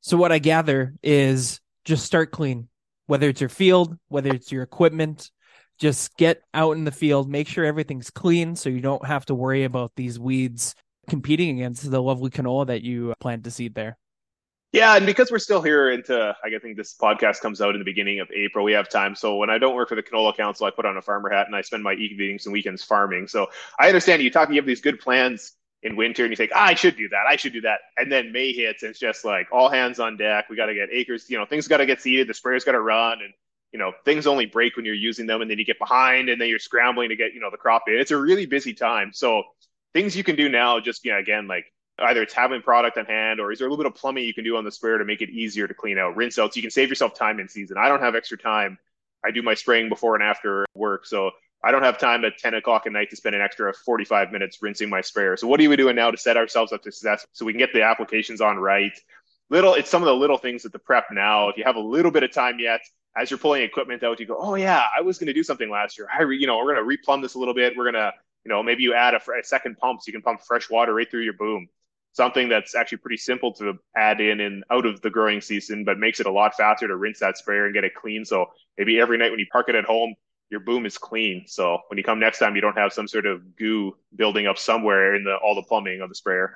So 0.00 0.16
what 0.16 0.32
I 0.32 0.38
gather 0.38 0.94
is 1.02 1.60
just 1.84 2.04
start 2.04 2.30
clean, 2.30 2.68
whether 3.06 3.28
it's 3.28 3.40
your 3.40 3.50
field, 3.50 3.96
whether 4.08 4.30
it's 4.30 4.50
your 4.50 4.62
equipment, 4.62 5.30
just 5.78 6.16
get 6.16 6.42
out 6.54 6.76
in 6.76 6.84
the 6.84 6.92
field, 6.92 7.28
make 7.28 7.46
sure 7.46 7.64
everything's 7.64 8.10
clean 8.10 8.56
so 8.56 8.68
you 8.68 8.80
don't 8.80 9.06
have 9.06 9.26
to 9.26 9.34
worry 9.34 9.64
about 9.64 9.92
these 9.96 10.18
weeds 10.18 10.74
competing 11.08 11.58
against 11.58 11.90
the 11.90 12.02
lovely 12.02 12.30
canola 12.30 12.66
that 12.66 12.82
you 12.82 13.14
plan 13.20 13.42
to 13.42 13.50
seed 13.50 13.74
there. 13.74 13.98
Yeah, 14.72 14.96
and 14.96 15.06
because 15.06 15.30
we're 15.30 15.38
still 15.38 15.62
here 15.62 15.90
into, 15.90 16.36
I 16.44 16.50
think 16.58 16.76
this 16.76 16.94
podcast 16.94 17.40
comes 17.40 17.62
out 17.62 17.74
in 17.74 17.78
the 17.78 17.86
beginning 17.86 18.20
of 18.20 18.28
April, 18.30 18.66
we 18.66 18.72
have 18.72 18.88
time. 18.90 19.14
So 19.14 19.36
when 19.36 19.48
I 19.48 19.56
don't 19.56 19.74
work 19.74 19.88
for 19.88 19.94
the 19.94 20.02
Canola 20.02 20.36
Council, 20.36 20.66
I 20.66 20.70
put 20.70 20.84
on 20.84 20.98
a 20.98 21.02
farmer 21.02 21.30
hat 21.30 21.46
and 21.46 21.56
I 21.56 21.62
spend 21.62 21.82
my 21.82 21.94
evenings 21.94 22.44
and 22.44 22.52
weekends 22.52 22.84
farming. 22.84 23.28
So 23.28 23.46
I 23.80 23.88
understand 23.88 24.22
you 24.22 24.30
talk, 24.30 24.50
you 24.50 24.56
have 24.56 24.66
these 24.66 24.82
good 24.82 25.00
plans 25.00 25.54
in 25.82 25.96
winter 25.96 26.24
and 26.24 26.30
you 26.30 26.36
think, 26.36 26.50
ah, 26.54 26.66
I 26.66 26.74
should 26.74 26.96
do 26.96 27.08
that, 27.08 27.24
I 27.28 27.36
should 27.36 27.52
do 27.52 27.60
that, 27.62 27.80
and 27.96 28.10
then 28.10 28.32
May 28.32 28.52
hits 28.52 28.82
and 28.82 28.90
it's 28.90 28.98
just 28.98 29.24
like 29.24 29.48
all 29.52 29.68
hands 29.70 30.00
on 30.00 30.16
deck. 30.16 30.50
We 30.50 30.56
got 30.56 30.66
to 30.66 30.74
get 30.74 30.88
acres, 30.92 31.30
you 31.30 31.38
know, 31.38 31.46
things 31.46 31.68
got 31.68 31.78
to 31.78 31.86
get 31.86 32.02
seeded, 32.02 32.28
the 32.28 32.34
sprayer's 32.34 32.64
got 32.64 32.72
to 32.72 32.80
run, 32.80 33.22
and 33.22 33.32
you 33.72 33.78
know 33.78 33.92
things 34.04 34.26
only 34.26 34.46
break 34.46 34.76
when 34.76 34.84
you're 34.84 34.94
using 34.94 35.26
them, 35.26 35.40
and 35.40 35.50
then 35.50 35.58
you 35.58 35.64
get 35.64 35.78
behind, 35.78 36.28
and 36.28 36.40
then 36.40 36.48
you're 36.48 36.58
scrambling 36.58 37.10
to 37.10 37.16
get 37.16 37.32
you 37.32 37.40
know 37.40 37.50
the 37.50 37.56
crop 37.56 37.84
in. 37.86 37.94
It's 37.94 38.10
a 38.10 38.16
really 38.16 38.46
busy 38.46 38.74
time. 38.74 39.12
So 39.12 39.44
things 39.98 40.16
you 40.16 40.22
can 40.22 40.36
do 40.36 40.48
now, 40.48 40.78
just 40.78 41.04
you 41.04 41.12
know, 41.12 41.18
again, 41.18 41.48
like 41.48 41.72
either 41.98 42.22
it's 42.22 42.34
having 42.34 42.62
product 42.62 42.96
on 42.96 43.04
hand 43.04 43.40
or 43.40 43.50
is 43.50 43.58
there 43.58 43.66
a 43.66 43.70
little 43.70 43.82
bit 43.82 43.90
of 43.90 43.98
plumbing 43.98 44.24
you 44.24 44.32
can 44.32 44.44
do 44.44 44.56
on 44.56 44.64
the 44.64 44.70
sprayer 44.70 44.98
to 44.98 45.04
make 45.04 45.20
it 45.20 45.30
easier 45.30 45.66
to 45.66 45.74
clean 45.74 45.98
out, 45.98 46.16
rinse 46.16 46.38
out, 46.38 46.54
so 46.54 46.58
you 46.58 46.62
can 46.62 46.70
save 46.70 46.88
yourself 46.88 47.14
time 47.14 47.40
in 47.40 47.48
season. 47.48 47.76
I 47.76 47.88
don't 47.88 48.00
have 48.00 48.14
extra 48.14 48.38
time. 48.38 48.78
I 49.24 49.32
do 49.32 49.42
my 49.42 49.54
spraying 49.54 49.88
before 49.88 50.14
and 50.14 50.22
after 50.22 50.64
work, 50.74 51.04
so 51.04 51.32
I 51.64 51.72
don't 51.72 51.82
have 51.82 51.98
time 51.98 52.24
at 52.24 52.38
10 52.38 52.54
o'clock 52.54 52.86
at 52.86 52.92
night 52.92 53.10
to 53.10 53.16
spend 53.16 53.34
an 53.34 53.42
extra 53.42 53.72
45 53.74 54.30
minutes 54.30 54.58
rinsing 54.62 54.88
my 54.88 55.00
sprayer. 55.00 55.36
So 55.36 55.48
what 55.48 55.60
are 55.60 55.68
we 55.68 55.74
doing 55.74 55.96
now 55.96 56.12
to 56.12 56.16
set 56.16 56.36
ourselves 56.36 56.72
up 56.72 56.84
to 56.84 56.92
success 56.92 57.26
so 57.32 57.44
we 57.44 57.52
can 57.52 57.58
get 57.58 57.72
the 57.72 57.82
applications 57.82 58.40
on 58.40 58.58
right? 58.58 58.96
Little, 59.50 59.74
it's 59.74 59.90
some 59.90 60.02
of 60.02 60.06
the 60.06 60.14
little 60.14 60.38
things 60.38 60.64
at 60.64 60.70
the 60.70 60.78
prep 60.78 61.06
now. 61.10 61.48
If 61.48 61.56
you 61.56 61.64
have 61.64 61.74
a 61.74 61.80
little 61.80 62.12
bit 62.12 62.22
of 62.22 62.30
time 62.30 62.60
yet, 62.60 62.82
as 63.16 63.30
you're 63.30 63.38
pulling 63.38 63.62
equipment 63.62 64.04
out, 64.04 64.20
you 64.20 64.26
go, 64.26 64.36
oh 64.38 64.54
yeah, 64.54 64.84
I 64.96 65.00
was 65.00 65.18
going 65.18 65.26
to 65.26 65.32
do 65.32 65.42
something 65.42 65.68
last 65.68 65.98
year. 65.98 66.06
I, 66.16 66.22
re, 66.22 66.38
you 66.38 66.46
know, 66.46 66.58
we're 66.58 66.74
going 66.74 66.88
to 66.88 66.96
replumb 66.96 67.22
this 67.22 67.34
a 67.34 67.38
little 67.40 67.54
bit. 67.54 67.76
We're 67.76 67.90
going 67.90 67.94
to, 67.94 68.12
you 68.48 68.54
know, 68.54 68.62
maybe 68.62 68.82
you 68.82 68.94
add 68.94 69.12
a, 69.12 69.18
a 69.18 69.44
second 69.44 69.76
pump 69.76 70.00
so 70.00 70.04
you 70.06 70.12
can 70.14 70.22
pump 70.22 70.40
fresh 70.40 70.70
water 70.70 70.94
right 70.94 71.10
through 71.10 71.22
your 71.22 71.34
boom 71.34 71.68
something 72.12 72.48
that's 72.48 72.74
actually 72.74 72.98
pretty 72.98 73.16
simple 73.16 73.52
to 73.52 73.74
add 73.96 74.20
in 74.20 74.40
and 74.40 74.64
out 74.70 74.86
of 74.86 75.00
the 75.02 75.10
growing 75.10 75.40
season, 75.40 75.84
but 75.84 75.98
makes 75.98 76.18
it 76.18 76.26
a 76.26 76.32
lot 76.32 76.54
faster 76.56 76.88
to 76.88 76.96
rinse 76.96 77.20
that 77.20 77.38
sprayer 77.38 77.66
and 77.66 77.74
get 77.74 77.84
it 77.84 77.94
clean. 77.94 78.24
So 78.24 78.46
maybe 78.76 78.98
every 78.98 79.18
night 79.18 79.30
when 79.30 79.38
you 79.38 79.46
park 79.52 79.68
it 79.68 79.74
at 79.74 79.84
home, 79.84 80.14
your 80.50 80.60
boom 80.60 80.86
is 80.86 80.96
clean. 80.96 81.44
So 81.46 81.78
when 81.88 81.98
you 81.98 82.02
come 82.02 82.18
next 82.18 82.38
time, 82.38 82.56
you 82.56 82.60
don't 82.60 82.76
have 82.76 82.92
some 82.92 83.06
sort 83.06 83.26
of 83.26 83.54
goo 83.56 83.96
building 84.16 84.46
up 84.46 84.58
somewhere 84.58 85.14
in 85.14 85.24
the 85.24 85.36
all 85.36 85.54
the 85.54 85.62
plumbing 85.62 86.00
of 86.00 86.08
the 86.08 86.14
sprayer. 86.14 86.54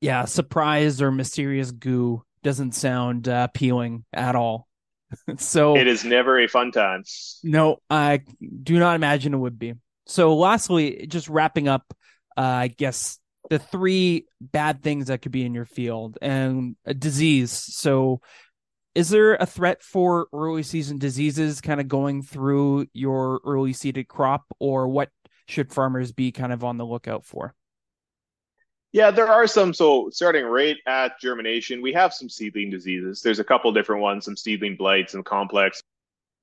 Yeah, 0.00 0.26
surprise 0.26 1.02
or 1.02 1.10
mysterious 1.10 1.72
goo 1.72 2.22
doesn't 2.42 2.72
sound 2.72 3.28
uh, 3.28 3.48
appealing 3.50 4.04
at 4.12 4.36
all. 4.36 4.68
so 5.38 5.76
it 5.76 5.88
is 5.88 6.04
never 6.04 6.38
a 6.38 6.46
fun 6.46 6.70
time. 6.70 7.02
No, 7.42 7.78
I 7.90 8.22
do 8.62 8.78
not 8.78 8.94
imagine 8.94 9.34
it 9.34 9.38
would 9.38 9.58
be. 9.58 9.74
So 10.10 10.34
lastly, 10.34 11.06
just 11.08 11.28
wrapping 11.28 11.68
up, 11.68 11.94
uh, 12.36 12.40
I 12.40 12.66
guess 12.66 13.20
the 13.48 13.60
three 13.60 14.26
bad 14.40 14.82
things 14.82 15.06
that 15.06 15.22
could 15.22 15.30
be 15.30 15.44
in 15.44 15.54
your 15.54 15.66
field 15.66 16.18
and 16.20 16.74
disease. 16.98 17.52
So, 17.52 18.20
is 18.96 19.08
there 19.08 19.36
a 19.36 19.46
threat 19.46 19.84
for 19.84 20.26
early 20.32 20.64
season 20.64 20.98
diseases 20.98 21.60
kind 21.60 21.80
of 21.80 21.86
going 21.86 22.22
through 22.22 22.86
your 22.92 23.40
early 23.46 23.72
seeded 23.72 24.08
crop, 24.08 24.42
or 24.58 24.88
what 24.88 25.10
should 25.46 25.72
farmers 25.72 26.10
be 26.10 26.32
kind 26.32 26.52
of 26.52 26.64
on 26.64 26.76
the 26.76 26.84
lookout 26.84 27.24
for? 27.24 27.54
Yeah, 28.90 29.12
there 29.12 29.28
are 29.28 29.46
some. 29.46 29.72
So, 29.72 30.10
starting 30.10 30.44
right 30.44 30.76
at 30.88 31.20
germination, 31.20 31.82
we 31.82 31.92
have 31.92 32.12
some 32.12 32.28
seedling 32.28 32.70
diseases. 32.70 33.22
There's 33.22 33.38
a 33.38 33.44
couple 33.44 33.70
different 33.70 34.02
ones, 34.02 34.24
some 34.24 34.36
seedling 34.36 34.74
blights 34.74 35.14
and 35.14 35.24
complex. 35.24 35.80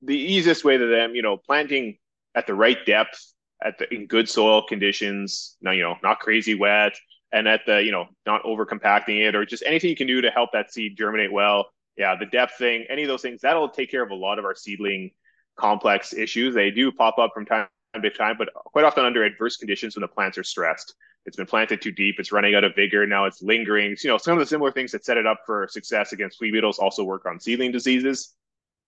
The 0.03 0.17
easiest 0.17 0.63
way 0.63 0.77
to 0.77 0.85
them, 0.85 1.15
you 1.15 1.21
know, 1.21 1.35
planting 1.35 1.97
at 2.33 2.47
the 2.47 2.53
right 2.53 2.77
depth 2.85 3.33
at 3.63 3.77
the 3.77 3.93
in 3.93 4.07
good 4.07 4.29
soil 4.29 4.63
conditions, 4.65 5.55
now 5.61 5.71
you 5.71 5.83
know, 5.83 5.95
not 6.03 6.19
crazy 6.19 6.55
wet, 6.55 6.93
and 7.31 7.47
at 7.47 7.61
the 7.65 7.81
you 7.83 7.91
know, 7.91 8.07
not 8.25 8.43
over 8.45 8.65
compacting 8.65 9.19
it, 9.19 9.35
or 9.35 9.45
just 9.45 9.63
anything 9.65 9.89
you 9.89 9.95
can 9.95 10.07
do 10.07 10.21
to 10.21 10.31
help 10.31 10.51
that 10.53 10.71
seed 10.71 10.97
germinate 10.97 11.31
well. 11.31 11.67
Yeah, 11.97 12.15
the 12.15 12.27
depth 12.27 12.57
thing, 12.57 12.85
any 12.89 13.03
of 13.03 13.07
those 13.07 13.23
things, 13.23 13.41
that'll 13.41 13.69
take 13.69 13.89
care 13.89 14.03
of 14.03 14.11
a 14.11 14.15
lot 14.15 14.37
of 14.37 14.45
our 14.45 14.55
seedling 14.55 15.11
complex 15.57 16.13
issues. 16.13 16.53
They 16.53 16.69
do 16.69 16.91
pop 16.91 17.17
up 17.17 17.31
from 17.33 17.45
time 17.45 17.67
to 18.01 18.09
time, 18.11 18.35
but 18.37 18.49
quite 18.53 18.85
often 18.85 19.05
under 19.05 19.23
adverse 19.23 19.57
conditions 19.57 19.95
when 19.95 20.01
the 20.01 20.07
plants 20.07 20.37
are 20.37 20.43
stressed. 20.43 20.93
It's 21.25 21.35
been 21.35 21.47
planted 21.47 21.81
too 21.81 21.91
deep, 21.91 22.15
it's 22.19 22.31
running 22.31 22.55
out 22.55 22.63
of 22.63 22.75
vigor, 22.75 23.05
now 23.05 23.25
it's 23.25 23.41
lingering. 23.41 23.95
So, 23.97 24.07
you 24.07 24.13
know, 24.13 24.17
some 24.17 24.33
of 24.33 24.39
the 24.39 24.45
similar 24.45 24.71
things 24.71 24.91
that 24.91 25.03
set 25.03 25.17
it 25.17 25.25
up 25.25 25.41
for 25.45 25.67
success 25.69 26.13
against 26.13 26.37
flea 26.37 26.51
beetles 26.51 26.79
also 26.79 27.03
work 27.03 27.25
on 27.25 27.39
seedling 27.39 27.71
diseases. 27.71 28.33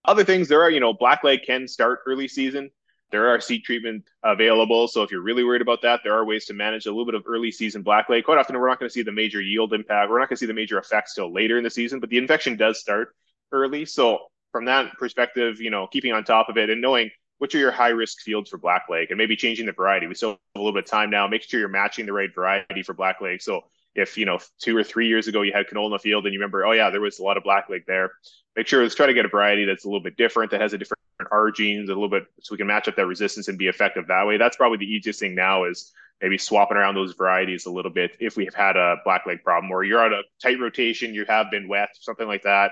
Other 0.06 0.24
things 0.24 0.48
there 0.48 0.62
are, 0.62 0.70
you 0.70 0.80
know, 0.80 0.94
blackleg 0.94 1.46
can 1.46 1.68
start 1.68 2.00
early 2.06 2.28
season. 2.30 2.70
There 3.12 3.28
are 3.30 3.40
seed 3.40 3.64
treatment 3.64 4.06
available. 4.24 4.88
So 4.88 5.02
if 5.02 5.12
you're 5.12 5.22
really 5.22 5.44
worried 5.44 5.62
about 5.62 5.82
that, 5.82 6.02
there 6.04 6.14
are 6.14 6.26
ways 6.26 6.46
to 6.46 6.54
manage 6.54 6.86
a 6.86 6.92
little 6.92 7.06
bit 7.06 7.16
of 7.16 7.24
early 7.28 7.52
season 7.52 7.84
blackleg. 7.84 8.24
Quite 8.24 8.38
often, 8.38 8.58
we're 8.60 8.70
not 8.70 8.80
going 8.80 8.90
to 8.90 8.94
see 8.94 9.02
the 9.02 9.12
major 9.12 9.42
yield 9.42 9.74
impact. 9.74 10.10
We're 10.10 10.20
not 10.20 10.30
going 10.30 10.36
to 10.36 10.40
see 10.40 10.46
the 10.46 10.54
major 10.54 10.78
effects 10.78 11.16
till 11.16 11.34
later 11.34 11.58
in 11.58 11.64
the 11.64 11.70
season, 11.70 12.00
but 12.00 12.10
the 12.10 12.18
infection 12.18 12.56
does 12.56 12.80
start 12.80 13.16
early. 13.52 13.86
So 13.86 14.20
from 14.52 14.66
that 14.66 14.98
perspective, 14.98 15.60
you 15.60 15.70
know, 15.72 15.88
keeping 15.88 16.12
on 16.12 16.24
top 16.24 16.50
of 16.50 16.58
it 16.58 16.70
and 16.70 16.82
knowing 16.82 17.10
which 17.40 17.56
are 17.56 17.60
your 17.60 17.72
high 17.72 17.90
risk 17.90 18.20
fields 18.22 18.50
for 18.50 18.60
blackleg 18.60 19.08
and 19.10 19.18
maybe 19.18 19.36
changing 19.36 19.66
the 19.66 19.72
variety. 19.72 20.08
We 20.08 20.14
still 20.14 20.32
have 20.32 20.40
a 20.56 20.60
little 20.60 20.74
bit 20.74 20.84
of 20.84 20.90
time 20.90 21.10
now, 21.10 21.28
Make 21.28 21.44
sure 21.44 21.60
you're 21.60 21.70
matching 21.70 22.06
the 22.06 22.14
right 22.14 22.34
variety 22.34 22.84
for 22.84 22.94
blackleg. 22.94 23.42
So 23.42 23.64
if 23.96 24.18
you 24.18 24.26
know 24.26 24.40
two 24.60 24.76
or 24.76 24.84
three 24.84 25.08
years 25.08 25.28
ago 25.28 25.42
you 25.42 25.52
had 25.54 25.68
canola 25.68 25.88
in 25.88 25.92
the 25.92 26.00
field 26.00 26.26
and 26.26 26.34
you 26.34 26.40
remember, 26.40 26.66
oh 26.66 26.72
yeah, 26.72 26.90
there 26.90 27.02
was 27.02 27.20
a 27.20 27.24
lot 27.24 27.38
of 27.38 27.44
blackleg 27.44 27.86
there, 27.88 28.12
make 28.56 28.68
sure 28.68 28.82
let's 28.82 28.96
try 28.96 29.06
to 29.06 29.14
get 29.14 29.26
a 29.26 29.30
variety 29.30 29.66
that's 29.66 29.86
a 29.86 29.88
little 29.88 30.04
bit 30.04 30.18
different, 30.18 30.52
that 30.52 30.62
has 30.62 30.74
a 30.74 30.78
different 30.78 31.00
R 31.32 31.52
genes, 31.52 31.90
a 31.90 31.94
little 31.94 32.10
bit, 32.10 32.24
so 32.42 32.54
we 32.54 32.58
can 32.58 32.68
match 32.68 32.88
up 32.88 32.96
that 32.96 33.06
resistance 33.06 33.48
and 33.48 33.58
be 33.58 33.68
effective 33.68 34.08
that 34.08 34.26
way. 34.26 34.38
That's 34.38 34.56
probably 34.56 34.78
the 34.78 34.92
easiest 34.92 35.20
thing 35.20 35.36
now 35.36 35.66
is 35.66 35.92
maybe 36.22 36.38
swapping 36.38 36.78
around 36.78 36.96
those 36.96 37.14
varieties 37.14 37.66
a 37.66 37.72
little 37.72 37.92
bit 37.92 38.12
if 38.20 38.36
we 38.36 38.46
have 38.46 38.54
had 38.54 38.76
a 38.76 38.98
blackleg 39.06 39.44
problem 39.44 39.72
or 39.72 39.84
you're 39.84 40.04
on 40.04 40.14
a 40.14 40.22
tight 40.42 40.60
rotation, 40.60 41.14
you 41.14 41.26
have 41.26 41.50
been 41.52 41.68
wet, 41.68 41.90
something 42.00 42.28
like 42.28 42.44
that. 42.44 42.72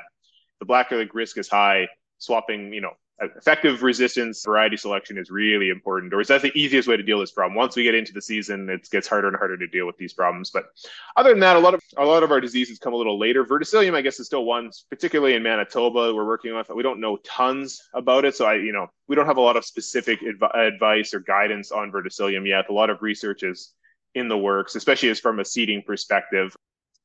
The 0.60 0.66
blackleg 0.66 1.10
risk 1.14 1.38
is 1.38 1.48
high. 1.48 1.88
Swapping, 2.20 2.74
you 2.74 2.82
know, 2.82 2.94
effective 3.20 3.82
resistance 3.82 4.44
variety 4.46 4.78
selection 4.78 5.18
is 5.18 5.32
really 5.32 5.70
important, 5.70 6.14
or 6.14 6.22
is 6.22 6.28
that 6.28 6.42
the 6.42 6.56
easiest 6.56 6.88
way 6.88 6.96
to 6.96 7.04
deal 7.04 7.18
with 7.18 7.30
this 7.30 7.34
problem? 7.34 7.56
Once 7.56 7.76
we 7.76 7.84
get 7.84 7.96
into 7.96 8.14
the 8.14 8.22
season, 8.22 8.70
it 8.70 8.88
gets 8.92 9.08
harder 9.08 9.28
and 9.28 9.36
harder 9.36 9.58
to 9.58 9.68
deal 9.68 9.88
with 9.88 9.98
these 9.98 10.14
problems. 10.14 10.52
But 10.52 10.66
other 11.16 11.32
than 11.32 11.40
that, 11.40 11.56
a 11.56 11.60
lot 11.60 11.74
of 11.74 11.82
a 11.98 12.06
lot 12.06 12.24
of 12.24 12.32
our 12.32 12.40
diseases 12.40 12.78
come 12.78 12.94
a 12.94 12.98
little 12.98 13.18
later. 13.18 13.44
Verticillium, 13.44 13.96
I 13.96 14.02
guess, 14.02 14.20
is 14.20 14.28
still 14.28 14.46
one, 14.46 14.70
particularly 14.90 15.34
in 15.34 15.44
Manitoba, 15.44 16.14
we're 16.14 16.26
working 16.26 16.56
with. 16.56 16.70
We 16.70 16.84
don't 16.84 17.00
know 17.00 17.18
tons 17.18 17.82
about 17.94 18.26
it, 18.26 18.36
so 18.36 18.46
I, 18.46 18.56
you 18.56 18.72
know, 18.72 18.88
we 19.08 19.16
don't 19.16 19.26
have 19.26 19.38
a 19.38 19.42
lot 19.42 19.58
of 19.58 19.66
specific 19.66 20.20
adv- 20.24 20.52
advice 20.56 21.14
or 21.14 21.20
guidance 21.20 21.72
on 21.72 21.92
verticillium 21.92 22.48
yet. 22.48 22.70
A 22.70 22.74
lot 22.74 22.90
of 22.90 23.02
research 23.02 23.42
is 23.44 23.74
in 24.14 24.28
the 24.28 24.38
works, 24.38 24.76
especially 24.76 25.10
as 25.10 25.20
from 25.20 25.40
a 25.40 25.46
seeding 25.46 25.82
perspective. 25.82 26.56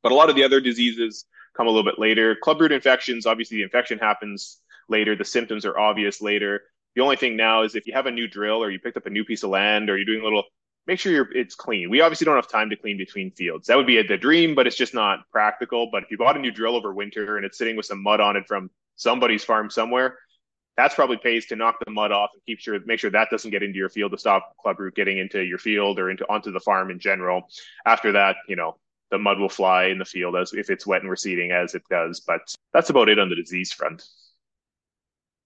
But 0.03 0.13
a 0.13 0.15
lot 0.15 0.29
of 0.29 0.37
the 0.37 0.45
other 0.45 0.61
diseases 0.61 1.25
come 1.57 1.67
a 1.67 1.71
little 1.71 1.91
bit 1.91 1.99
later. 1.99 2.37
Clubroot 2.45 2.71
infections, 2.71 3.25
obviously, 3.25 3.59
the 3.59 3.63
infection 3.63 3.99
happens 3.99 4.59
later. 4.93 5.17
The 5.17 5.25
symptoms 5.25 5.67
are 5.67 5.77
obvious 5.77 6.23
later. 6.23 6.63
The 6.95 7.03
only 7.03 7.17
thing 7.17 7.37
now 7.37 7.63
is 7.63 7.75
if 7.75 7.87
you 7.89 7.95
have 7.95 8.07
a 8.07 8.13
new 8.13 8.29
drill 8.29 8.63
or 8.63 8.71
you 8.71 8.79
picked 8.79 8.97
up 8.97 9.07
a 9.07 9.11
new 9.11 9.25
piece 9.25 9.43
of 9.43 9.51
land 9.51 9.91
or 9.91 9.97
you're 9.97 10.07
doing 10.07 10.21
a 10.21 10.25
little, 10.25 10.45
make 10.87 11.01
sure 11.01 11.11
you're, 11.11 11.33
it's 11.35 11.57
clean. 11.57 11.91
We 11.91 12.01
obviously 12.01 12.27
don't 12.27 12.37
have 12.37 12.49
time 12.49 12.71
to 12.71 12.77
clean 12.77 12.99
between 12.99 13.33
fields. 13.33 13.67
That 13.67 13.77
would 13.77 13.87
be 13.87 13.99
a, 13.99 14.07
the 14.07 14.17
dream, 14.17 14.55
but 14.55 14.67
it's 14.69 14.77
just 14.77 14.95
not 14.95 15.21
practical. 15.33 15.89
But 15.91 16.05
if 16.05 16.11
you 16.11 16.19
bought 16.19 16.37
a 16.37 16.41
new 16.41 16.53
drill 16.53 16.77
over 16.77 16.93
winter 16.93 17.37
and 17.37 17.45
it's 17.47 17.59
sitting 17.59 17.77
with 17.77 17.87
some 17.87 18.03
mud 18.03 18.21
on 18.21 18.37
it 18.37 18.45
from 18.47 18.71
somebody's 18.95 19.43
farm 19.43 19.71
somewhere, 19.71 20.19
that's 20.77 20.95
probably 20.95 21.17
pays 21.17 21.47
to 21.47 21.57
knock 21.57 21.77
the 21.85 21.91
mud 21.91 22.13
off 22.13 22.31
and 22.35 22.43
keep 22.47 22.59
sure 22.59 22.79
make 22.87 22.99
sure 22.99 23.11
that 23.11 23.29
doesn't 23.31 23.51
get 23.51 23.63
into 23.63 23.79
your 23.79 23.91
field 23.91 24.13
to 24.13 24.19
stop 24.19 24.57
club 24.57 24.81
root 24.81 24.95
getting 24.95 25.19
into 25.19 25.43
your 25.43 25.59
field 25.59 25.99
or 25.99 26.11
into 26.11 26.25
onto 26.31 26.51
the 26.51 26.61
farm 26.61 26.91
in 26.91 26.99
general. 26.99 27.43
After 27.85 28.13
that, 28.13 28.37
you 28.49 28.57
know, 28.57 28.77
the 29.11 29.19
mud 29.19 29.39
will 29.39 29.51
fly 29.51 29.85
in 29.85 29.99
the 29.99 30.05
field 30.05 30.37
as 30.37 30.53
if 30.55 30.71
it's 30.71 30.87
wet 30.87 31.03
and 31.03 31.11
receding 31.11 31.53
as 31.53 31.75
it 31.75 31.83
does. 31.91 32.21
But 32.21 32.41
that's 32.73 32.91
about 32.91 33.11
it 33.11 33.19
on 33.19 33.29
the 33.29 33.37
disease 33.37 33.73
front. 33.73 34.03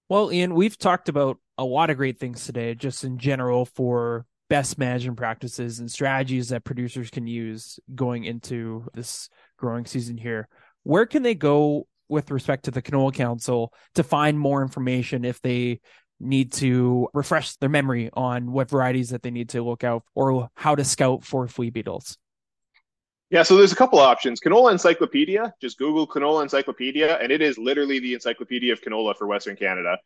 Well, 0.09 0.33
Ian, 0.33 0.55
we've 0.55 0.79
talked 0.79 1.09
about 1.09 1.39
a 1.59 1.65
lot 1.65 1.91
of 1.91 1.97
great 1.97 2.19
things 2.19 2.47
today, 2.47 2.77
just 2.77 3.03
in 3.03 3.19
general 3.19 3.65
for 3.65 4.25
best 4.49 4.79
management 4.79 5.17
practices 5.17 5.81
and 5.81 5.91
strategies 5.91 6.51
that 6.51 6.63
producers 6.63 7.11
can 7.11 7.27
use 7.27 7.81
going 7.93 8.23
into 8.25 8.87
this 8.95 9.29
growing 9.57 9.85
season 9.85 10.17
here. 10.17 10.49
Where 10.85 11.07
can 11.07 11.25
they 11.25 11.35
go 11.35 11.89
with 12.09 12.31
respect 12.31 12.67
to 12.67 12.71
the 12.71 12.83
Canola 12.83 13.13
Council 13.13 13.73
to 13.97 14.05
find 14.05 14.39
more 14.39 14.63
information 14.63 15.25
if 15.25 15.41
they 15.43 15.81
need 16.21 16.53
to 16.53 17.09
refresh 17.13 17.57
their 17.57 17.69
memory 17.69 18.09
on 18.13 18.53
what 18.53 18.71
varieties 18.71 19.11
that 19.11 19.23
they 19.23 19.33
need 19.33 19.49
to 19.49 19.65
look 19.65 19.83
out 19.83 20.05
or 20.15 20.49
how 20.55 20.77
to 20.77 20.85
scout 20.85 21.25
for 21.25 21.49
flea 21.49 21.71
beetles? 21.71 22.17
Yeah, 23.31 23.43
so 23.43 23.57
there's 23.57 23.73
a 23.73 23.77
couple 23.77 23.99
options. 23.99 24.41
Canola 24.41 24.71
Encyclopedia, 24.71 25.53
just 25.61 25.79
Google 25.79 26.07
Canola 26.07 26.43
Encyclopedia, 26.43 27.17
and 27.17 27.33
it 27.33 27.43
is 27.43 27.59
literally 27.59 27.99
the 27.99 28.15
encyclopedia 28.15 28.73
of 28.73 28.81
canola 28.81 29.17
for 29.17 29.27
Western 29.27 29.57
Canada. 29.57 29.99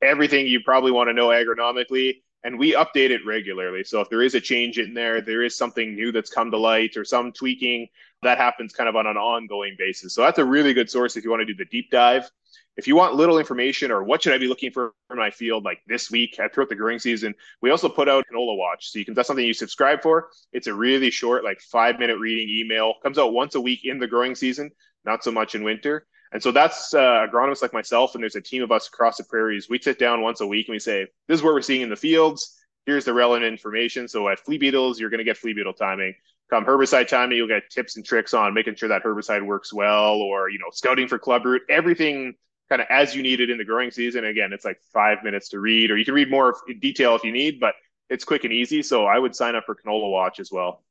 Everything 0.00 0.46
you 0.46 0.60
probably 0.60 0.90
want 0.90 1.08
to 1.08 1.12
know 1.12 1.28
agronomically, 1.28 2.22
and 2.44 2.58
we 2.58 2.74
update 2.74 3.10
it 3.10 3.24
regularly. 3.26 3.84
So 3.84 4.00
if 4.00 4.10
there 4.10 4.22
is 4.22 4.34
a 4.34 4.40
change 4.40 4.78
in 4.78 4.94
there, 4.94 5.20
there 5.20 5.42
is 5.42 5.56
something 5.56 5.94
new 5.94 6.12
that's 6.12 6.30
come 6.30 6.50
to 6.50 6.58
light 6.58 6.96
or 6.96 7.04
some 7.04 7.32
tweaking 7.32 7.88
that 8.22 8.38
happens 8.38 8.72
kind 8.72 8.88
of 8.88 8.96
on 8.96 9.06
an 9.06 9.16
ongoing 9.16 9.76
basis. 9.78 10.14
So 10.14 10.22
that's 10.22 10.38
a 10.38 10.44
really 10.44 10.74
good 10.74 10.90
source 10.90 11.16
if 11.16 11.24
you 11.24 11.30
want 11.30 11.40
to 11.40 11.46
do 11.46 11.54
the 11.54 11.64
deep 11.66 11.90
dive. 11.90 12.30
If 12.76 12.86
you 12.86 12.96
want 12.96 13.14
little 13.14 13.38
information 13.38 13.90
or 13.90 14.02
what 14.02 14.22
should 14.22 14.32
I 14.32 14.38
be 14.38 14.48
looking 14.48 14.70
for 14.70 14.94
in 15.10 15.18
my 15.18 15.30
field 15.30 15.62
like 15.62 15.80
this 15.86 16.10
week 16.10 16.36
throughout 16.36 16.70
the 16.70 16.74
growing 16.74 16.98
season, 16.98 17.34
we 17.60 17.70
also 17.70 17.88
put 17.88 18.08
out 18.08 18.24
Canola 18.32 18.56
Watch. 18.56 18.90
So 18.90 18.98
you 18.98 19.04
can 19.04 19.14
that's 19.14 19.26
something 19.26 19.46
you 19.46 19.52
subscribe 19.52 20.02
for. 20.02 20.30
It's 20.52 20.68
a 20.68 20.74
really 20.74 21.10
short, 21.10 21.44
like 21.44 21.60
five 21.60 21.98
minute 21.98 22.18
reading 22.18 22.48
email. 22.48 22.94
Comes 23.02 23.18
out 23.18 23.34
once 23.34 23.56
a 23.56 23.60
week 23.60 23.80
in 23.84 23.98
the 23.98 24.06
growing 24.06 24.34
season, 24.34 24.70
not 25.04 25.22
so 25.22 25.30
much 25.30 25.54
in 25.54 25.64
winter. 25.64 26.06
And 26.32 26.42
so 26.42 26.50
that's 26.50 26.94
uh, 26.94 27.26
agronomists 27.26 27.60
like 27.60 27.74
myself, 27.74 28.14
and 28.14 28.22
there's 28.22 28.36
a 28.36 28.40
team 28.40 28.62
of 28.62 28.72
us 28.72 28.88
across 28.88 29.18
the 29.18 29.24
prairies. 29.24 29.68
We 29.68 29.78
sit 29.78 29.98
down 29.98 30.22
once 30.22 30.40
a 30.40 30.46
week 30.46 30.68
and 30.68 30.74
we 30.74 30.78
say, 30.78 31.06
this 31.28 31.38
is 31.38 31.42
what 31.42 31.52
we're 31.52 31.60
seeing 31.62 31.82
in 31.82 31.90
the 31.90 31.96
fields. 31.96 32.58
Here's 32.86 33.04
the 33.04 33.12
relevant 33.12 33.44
information. 33.44 34.08
So 34.08 34.28
at 34.28 34.40
flea 34.40 34.58
beetles, 34.58 34.98
you're 34.98 35.10
going 35.10 35.18
to 35.18 35.24
get 35.24 35.36
flea 35.36 35.52
beetle 35.52 35.74
timing. 35.74 36.14
Come 36.50 36.64
herbicide 36.64 37.08
timing, 37.08 37.36
you'll 37.36 37.48
get 37.48 37.70
tips 37.70 37.96
and 37.96 38.04
tricks 38.04 38.34
on 38.34 38.54
making 38.54 38.74
sure 38.74 38.88
that 38.88 39.04
herbicide 39.04 39.44
works 39.44 39.72
well, 39.72 40.16
or 40.16 40.50
you 40.50 40.58
know, 40.58 40.70
scouting 40.72 41.08
for 41.08 41.18
club 41.18 41.44
root. 41.44 41.62
Everything 41.68 42.34
kind 42.68 42.80
of 42.80 42.88
as 42.90 43.14
you 43.14 43.22
need 43.22 43.40
it 43.40 43.50
in 43.50 43.58
the 43.58 43.64
growing 43.64 43.90
season. 43.90 44.24
Again, 44.24 44.52
it's 44.52 44.64
like 44.64 44.80
five 44.92 45.18
minutes 45.22 45.50
to 45.50 45.60
read, 45.60 45.90
or 45.90 45.96
you 45.96 46.04
can 46.04 46.14
read 46.14 46.30
more 46.30 46.56
in 46.68 46.78
detail 46.78 47.14
if 47.14 47.24
you 47.24 47.32
need, 47.32 47.60
but 47.60 47.74
it's 48.10 48.24
quick 48.24 48.44
and 48.44 48.52
easy. 48.52 48.82
So 48.82 49.06
I 49.06 49.18
would 49.18 49.36
sign 49.36 49.54
up 49.54 49.64
for 49.64 49.74
Canola 49.74 50.10
Watch 50.10 50.40
as 50.40 50.50
well. 50.50 50.82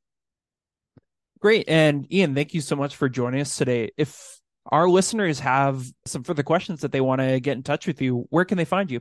Great. 1.40 1.68
And 1.68 2.12
Ian, 2.12 2.34
thank 2.34 2.54
you 2.54 2.60
so 2.60 2.76
much 2.76 2.94
for 2.96 3.08
joining 3.08 3.40
us 3.40 3.56
today. 3.56 3.90
If 3.96 4.40
our 4.66 4.88
listeners 4.88 5.40
have 5.40 5.84
some 6.06 6.22
further 6.22 6.42
questions 6.42 6.80
that 6.80 6.92
they 6.92 7.00
want 7.00 7.20
to 7.20 7.40
get 7.40 7.56
in 7.56 7.62
touch 7.62 7.86
with 7.86 8.00
you, 8.00 8.26
where 8.30 8.44
can 8.44 8.58
they 8.58 8.64
find 8.64 8.90
you? 8.90 9.00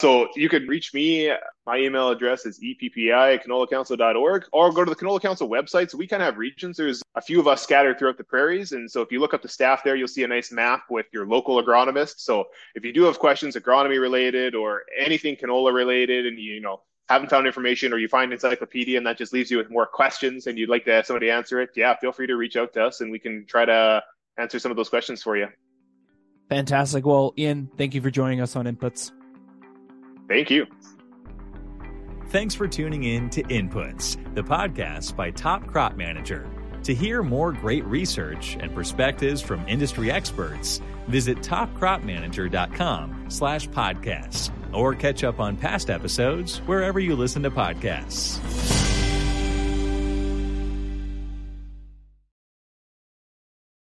So 0.00 0.28
you 0.36 0.48
can 0.48 0.68
reach 0.68 0.94
me. 0.94 1.32
My 1.66 1.78
email 1.78 2.10
address 2.10 2.46
is 2.46 2.60
eppi 2.60 3.10
at 3.10 3.44
canolacouncil.org 3.44 4.44
or 4.52 4.72
go 4.72 4.84
to 4.84 4.90
the 4.90 4.96
Canola 4.96 5.20
Council 5.20 5.48
website. 5.48 5.90
So 5.90 5.98
we 5.98 6.06
kind 6.06 6.22
of 6.22 6.26
have 6.26 6.38
regions. 6.38 6.76
There's 6.76 7.02
a 7.16 7.20
few 7.20 7.40
of 7.40 7.48
us 7.48 7.62
scattered 7.62 7.98
throughout 7.98 8.16
the 8.16 8.22
prairies. 8.22 8.70
And 8.70 8.88
so 8.88 9.02
if 9.02 9.10
you 9.10 9.18
look 9.18 9.34
up 9.34 9.42
the 9.42 9.48
staff 9.48 9.82
there, 9.82 9.96
you'll 9.96 10.06
see 10.06 10.22
a 10.22 10.28
nice 10.28 10.52
map 10.52 10.84
with 10.88 11.06
your 11.12 11.26
local 11.26 11.60
agronomist. 11.60 12.20
So 12.20 12.44
if 12.76 12.84
you 12.84 12.92
do 12.92 13.02
have 13.04 13.18
questions 13.18 13.56
agronomy 13.56 14.00
related 14.00 14.54
or 14.54 14.82
anything 14.96 15.34
canola 15.34 15.74
related 15.74 16.26
and 16.26 16.38
you, 16.38 16.54
you 16.54 16.60
know, 16.60 16.82
haven't 17.08 17.30
found 17.30 17.48
information 17.48 17.92
or 17.92 17.98
you 17.98 18.06
find 18.06 18.32
encyclopedia 18.32 18.98
and 18.98 19.06
that 19.06 19.18
just 19.18 19.32
leaves 19.32 19.50
you 19.50 19.56
with 19.56 19.70
more 19.70 19.86
questions 19.86 20.46
and 20.46 20.58
you'd 20.58 20.68
like 20.68 20.84
to 20.84 20.92
have 20.92 21.06
somebody 21.06 21.28
answer 21.28 21.60
it, 21.60 21.70
yeah, 21.74 21.96
feel 21.96 22.12
free 22.12 22.26
to 22.28 22.36
reach 22.36 22.56
out 22.56 22.72
to 22.72 22.84
us 22.84 23.00
and 23.00 23.10
we 23.10 23.18
can 23.18 23.44
try 23.46 23.64
to 23.64 24.02
answer 24.38 24.58
some 24.58 24.70
of 24.70 24.76
those 24.76 24.88
questions 24.88 25.22
for 25.22 25.36
you. 25.36 25.48
Fantastic. 26.48 27.04
Well, 27.04 27.34
Ian, 27.36 27.70
thank 27.76 27.94
you 27.94 28.00
for 28.00 28.10
joining 28.10 28.40
us 28.40 28.56
on 28.56 28.64
Inputs. 28.64 29.12
Thank 30.28 30.50
you. 30.50 30.66
Thanks 32.28 32.54
for 32.54 32.68
tuning 32.68 33.04
in 33.04 33.30
to 33.30 33.42
Inputs, 33.44 34.16
the 34.34 34.42
podcast 34.42 35.16
by 35.16 35.30
Top 35.30 35.66
Crop 35.66 35.96
Manager. 35.96 36.48
To 36.84 36.94
hear 36.94 37.22
more 37.22 37.52
great 37.52 37.84
research 37.84 38.56
and 38.60 38.74
perspectives 38.74 39.40
from 39.42 39.66
industry 39.66 40.10
experts, 40.10 40.80
visit 41.06 41.38
topcropmanager.com 41.38 43.26
slash 43.28 43.68
podcasts 43.68 44.50
or 44.72 44.94
catch 44.94 45.24
up 45.24 45.40
on 45.40 45.56
past 45.56 45.90
episodes 45.90 46.58
wherever 46.58 47.00
you 47.00 47.16
listen 47.16 47.42
to 47.42 47.50
podcasts. 47.50 48.77